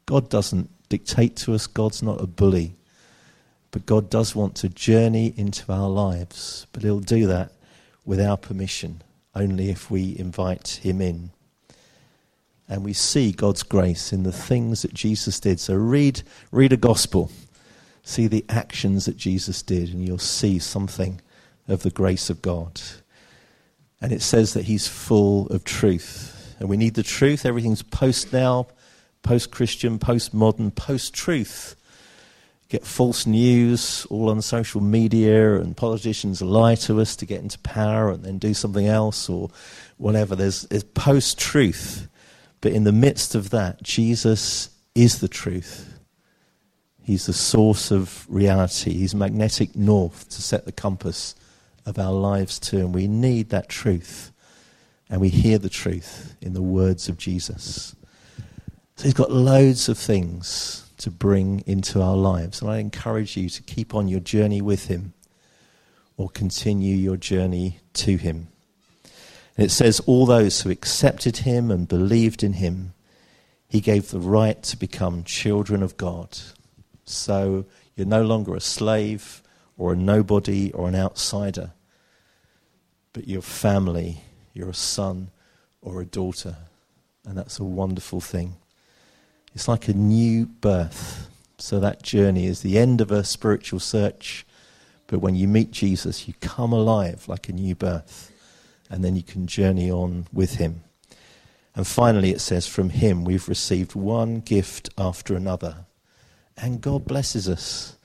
God 0.07 0.31
doesn't 0.31 0.71
dictate 0.89 1.37
to 1.37 1.55
us, 1.55 1.67
God's 1.67 2.03
not 2.03 2.21
a 2.21 2.27
bully. 2.27 2.77
But 3.71 3.85
God 3.85 4.09
does 4.09 4.35
want 4.35 4.55
to 4.57 4.69
journey 4.71 5.35
into 5.37 5.71
our 5.71 5.89
lives. 5.89 6.67
But 6.73 6.83
he'll 6.83 7.01
do 7.01 7.27
that 7.27 7.53
with 8.07 8.21
our 8.21 8.39
permission, 8.39 9.03
only 9.35 9.69
if 9.69 9.91
we 9.91 10.17
invite 10.19 10.81
him 10.83 11.03
in. 11.03 11.31
And 12.69 12.85
we 12.85 12.95
see 12.95 13.33
God's 13.33 13.63
grace 13.63 14.13
in 14.13 14.23
the 14.23 14.33
things 14.33 14.83
that 14.83 14.95
Jesus 14.95 15.39
did. 15.41 15.61
So 15.61 15.75
read, 15.75 16.23
read 16.51 16.73
a 16.73 16.77
gospel 16.79 17.31
see 18.07 18.29
the 18.29 18.45
actions 18.49 19.05
that 19.07 19.17
Jesus 19.17 19.63
did, 19.63 19.93
and 19.93 20.07
you'll 20.07 20.19
see 20.19 20.61
something 20.61 21.21
of 21.67 21.83
the 21.83 21.91
grace 21.91 22.31
of 22.31 22.41
God. 22.41 22.81
And 24.01 24.13
it 24.13 24.23
says 24.23 24.55
that 24.55 24.67
he's 24.67 24.87
full 24.87 25.49
of 25.49 25.65
truth. 25.65 26.55
And 26.61 26.69
we 26.69 26.77
need 26.77 26.95
the 26.95 27.03
truth. 27.03 27.45
Everything's 27.45 27.83
post 27.83 28.33
now, 28.33 28.69
post 29.23 29.51
Christian, 29.51 29.99
post 29.99 30.33
modern, 30.33 30.71
post 30.71 31.15
truth. 31.15 31.75
Get 32.69 32.85
false 32.85 33.27
news 33.27 34.07
all 34.09 34.31
on 34.31 34.41
social 34.41 34.81
media, 34.81 35.57
and 35.57 35.77
politicians 35.77 36.41
lie 36.41 36.77
to 36.77 37.01
us 37.01 37.17
to 37.17 37.27
get 37.27 37.43
into 37.43 37.59
power 37.59 38.13
and 38.13 38.25
then 38.25 38.39
do 38.39 38.55
something 38.55 38.87
else 38.87 39.29
or 39.29 39.51
whatever. 39.97 40.37
There's, 40.37 40.63
there's 40.63 40.85
post 40.85 41.39
truth. 41.39 42.07
But 42.61 42.71
in 42.71 42.85
the 42.85 42.93
midst 42.93 43.35
of 43.35 43.51
that, 43.51 43.83
Jesus 43.83 44.71
is 44.95 45.19
the 45.19 45.29
truth. 45.29 45.96
He's 47.07 47.27
the 47.27 47.33
source 47.33 47.93
of 47.93 48.27
reality. 48.29 48.93
He's 48.93 49.15
magnetic 49.15 49.77
north 49.77 50.29
to 50.31 50.43
set 50.43 50.65
the 50.65 50.73
compass 50.73 51.37
of 51.87 52.01
our 52.01 52.11
lives 52.11 52.59
to. 52.59 52.79
And 52.79 52.93
we 52.93 53.07
need 53.07 53.51
that 53.51 53.69
truth. 53.69 54.33
And 55.09 55.21
we 55.21 55.29
hear 55.29 55.57
the 55.59 55.69
truth 55.69 56.35
in 56.41 56.53
the 56.53 56.63
words 56.63 57.09
of 57.09 57.17
Jesus. 57.17 57.95
So 58.97 59.05
he's 59.05 59.15
got 59.15 59.31
loads 59.31 59.89
of 59.89 59.97
things 59.97 60.91
to 60.97 61.13
bring 61.13 61.63
into 61.65 62.03
our 62.03 62.17
lives. 62.17 62.61
And 62.61 62.69
I 62.69 62.79
encourage 62.79 63.37
you 63.37 63.49
to 63.51 63.63
keep 63.63 63.95
on 63.95 64.09
your 64.09 64.19
journey 64.19 64.61
with 64.61 64.89
him 64.89 65.15
or 66.17 66.29
continue 66.29 66.97
your 66.97 67.17
journey 67.17 67.79
to 67.93 68.17
him. 68.17 68.49
And 69.57 69.65
it 69.65 69.71
says, 69.71 70.01
All 70.07 70.27
those 70.27 70.63
who 70.63 70.71
accepted 70.71 71.37
him 71.37 71.71
and 71.71 71.87
believed 71.87 72.43
in 72.43 72.55
him, 72.55 72.95
he 73.69 73.81
gave 73.81 74.11
the 74.11 74.19
right 74.19 74.61
to 74.65 74.77
become 74.77 75.23
children 75.23 75.85
of 75.85 75.97
God. 75.97 76.37
So 77.07 77.65
you're 77.95 78.07
no 78.07 78.23
longer 78.23 78.55
a 78.55 78.61
slave 78.61 79.43
or 79.79 79.93
a 79.93 79.97
nobody 79.97 80.73
or 80.73 80.89
an 80.89 80.95
outsider, 80.95 81.73
but 83.13 83.29
you're 83.29 83.43
family, 83.43 84.23
you're 84.53 84.71
a 84.71 84.75
son 84.75 85.31
or 85.81 86.01
a 86.01 86.05
daughter. 86.05 86.57
And 87.25 87.39
that's 87.39 87.59
a 87.59 87.65
wonderful 87.65 88.21
thing. 88.21 88.57
It's 89.55 89.69
like 89.69 89.89
a 89.89 89.95
new 89.95 90.47
birth. 90.47 91.31
So 91.59 91.81
that 91.81 92.03
journey 92.03 92.47
is 92.47 92.61
the 92.61 92.79
end 92.79 93.01
of 93.01 93.11
a 93.11 93.25
spiritual 93.25 93.81
search. 93.81 94.47
But 95.07 95.21
when 95.21 95.35
you 95.35 95.49
meet 95.49 95.71
Jesus, 95.71 96.29
you 96.29 96.35
come 96.41 96.73
alive 96.73 97.27
like 97.29 97.49
a 97.49 97.53
new 97.53 97.75
birth. 97.75 98.33
And 98.91 99.03
then 99.03 99.17
you 99.17 99.23
can 99.23 99.47
journey 99.47 99.91
on 99.91 100.27
with 100.33 100.57
him. 100.57 100.83
And 101.75 101.87
finally, 101.87 102.31
it 102.31 102.41
says, 102.41 102.67
From 102.67 102.91
him 102.91 103.25
we've 103.25 103.49
received 103.49 103.95
one 103.95 104.41
gift 104.41 104.91
after 104.97 105.35
another 105.35 105.86
and 106.57 106.81
God 106.81 107.05
blesses 107.05 107.49
us. 107.49 107.97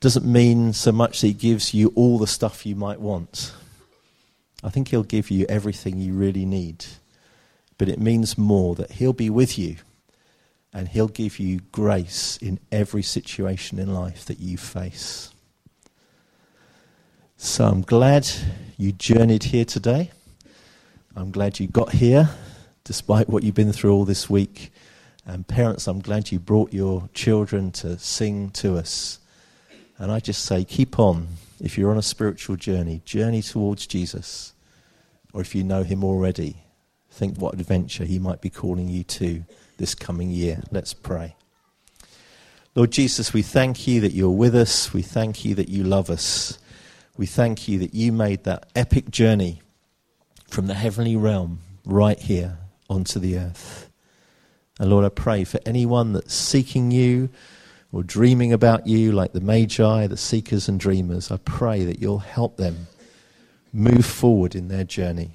Doesn't 0.00 0.24
mean 0.24 0.72
so 0.72 0.92
much 0.92 1.20
that 1.20 1.28
He 1.28 1.32
gives 1.32 1.74
you 1.74 1.92
all 1.94 2.18
the 2.18 2.26
stuff 2.26 2.66
you 2.66 2.74
might 2.74 3.00
want. 3.00 3.52
I 4.62 4.70
think 4.70 4.88
He'll 4.88 5.02
give 5.02 5.30
you 5.30 5.46
everything 5.48 5.98
you 5.98 6.12
really 6.14 6.44
need. 6.44 6.84
But 7.78 7.88
it 7.88 7.98
means 7.98 8.38
more 8.38 8.74
that 8.76 8.92
He'll 8.92 9.12
be 9.12 9.30
with 9.30 9.58
you 9.58 9.76
and 10.72 10.88
He'll 10.88 11.08
give 11.08 11.38
you 11.38 11.60
grace 11.72 12.36
in 12.38 12.58
every 12.70 13.02
situation 13.02 13.78
in 13.78 13.92
life 13.92 14.24
that 14.26 14.40
you 14.40 14.56
face. 14.56 15.30
So 17.36 17.66
I'm 17.66 17.82
glad 17.82 18.28
you 18.78 18.92
journeyed 18.92 19.44
here 19.44 19.64
today. 19.64 20.10
I'm 21.16 21.30
glad 21.30 21.58
you 21.58 21.66
got 21.66 21.92
here 21.92 22.30
despite 22.84 23.28
what 23.28 23.42
you've 23.42 23.54
been 23.54 23.72
through 23.72 23.92
all 23.92 24.04
this 24.04 24.30
week. 24.30 24.72
And 25.24 25.46
parents, 25.46 25.86
I'm 25.86 26.00
glad 26.00 26.32
you 26.32 26.38
brought 26.38 26.72
your 26.72 27.08
children 27.14 27.70
to 27.72 27.98
sing 27.98 28.50
to 28.50 28.76
us. 28.76 29.18
And 29.98 30.10
I 30.10 30.18
just 30.18 30.44
say, 30.44 30.64
keep 30.64 30.98
on. 30.98 31.28
if 31.60 31.78
you're 31.78 31.92
on 31.92 31.98
a 31.98 32.02
spiritual 32.02 32.56
journey, 32.56 33.02
journey 33.04 33.40
towards 33.40 33.86
Jesus. 33.86 34.52
Or 35.32 35.40
if 35.40 35.54
you 35.54 35.62
know 35.62 35.84
him 35.84 36.02
already, 36.02 36.56
think 37.10 37.38
what 37.38 37.54
adventure 37.54 38.04
he 38.04 38.18
might 38.18 38.40
be 38.40 38.50
calling 38.50 38.88
you 38.88 39.04
to 39.04 39.44
this 39.78 39.94
coming 39.94 40.30
year. 40.30 40.62
Let's 40.70 40.92
pray. 40.92 41.36
Lord 42.74 42.90
Jesus, 42.90 43.32
we 43.32 43.42
thank 43.42 43.86
you 43.86 44.00
that 44.00 44.12
you're 44.12 44.30
with 44.30 44.56
us. 44.56 44.92
We 44.92 45.02
thank 45.02 45.44
you 45.44 45.54
that 45.54 45.68
you 45.68 45.84
love 45.84 46.10
us. 46.10 46.58
We 47.16 47.26
thank 47.26 47.68
you 47.68 47.78
that 47.80 47.94
you 47.94 48.12
made 48.12 48.44
that 48.44 48.66
epic 48.74 49.10
journey 49.10 49.62
from 50.48 50.66
the 50.66 50.74
heavenly 50.74 51.16
realm 51.16 51.60
right 51.84 52.18
here 52.18 52.58
onto 52.88 53.20
the 53.20 53.38
earth. 53.38 53.91
And 54.78 54.90
Lord, 54.90 55.04
I 55.04 55.10
pray 55.10 55.44
for 55.44 55.60
anyone 55.66 56.12
that's 56.12 56.34
seeking 56.34 56.90
you 56.90 57.28
or 57.92 58.02
dreaming 58.02 58.52
about 58.52 58.86
you, 58.86 59.12
like 59.12 59.32
the 59.32 59.40
Magi, 59.40 60.06
the 60.06 60.16
seekers 60.16 60.68
and 60.68 60.80
dreamers, 60.80 61.30
I 61.30 61.36
pray 61.36 61.84
that 61.84 62.00
you'll 62.00 62.18
help 62.18 62.56
them 62.56 62.86
move 63.72 64.06
forward 64.06 64.54
in 64.54 64.68
their 64.68 64.84
journey. 64.84 65.32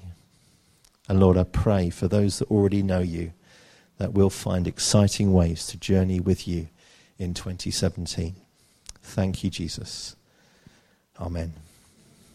And 1.08 1.20
Lord, 1.20 1.36
I 1.36 1.44
pray 1.44 1.88
for 1.90 2.08
those 2.08 2.38
that 2.38 2.50
already 2.50 2.82
know 2.82 3.00
you 3.00 3.32
that 3.98 4.12
we'll 4.12 4.30
find 4.30 4.66
exciting 4.66 5.32
ways 5.32 5.66
to 5.68 5.76
journey 5.76 6.20
with 6.20 6.46
you 6.46 6.68
in 7.18 7.34
2017. 7.34 8.34
Thank 9.02 9.44
you, 9.44 9.50
Jesus. 9.50 10.16
Amen. 11.20 11.54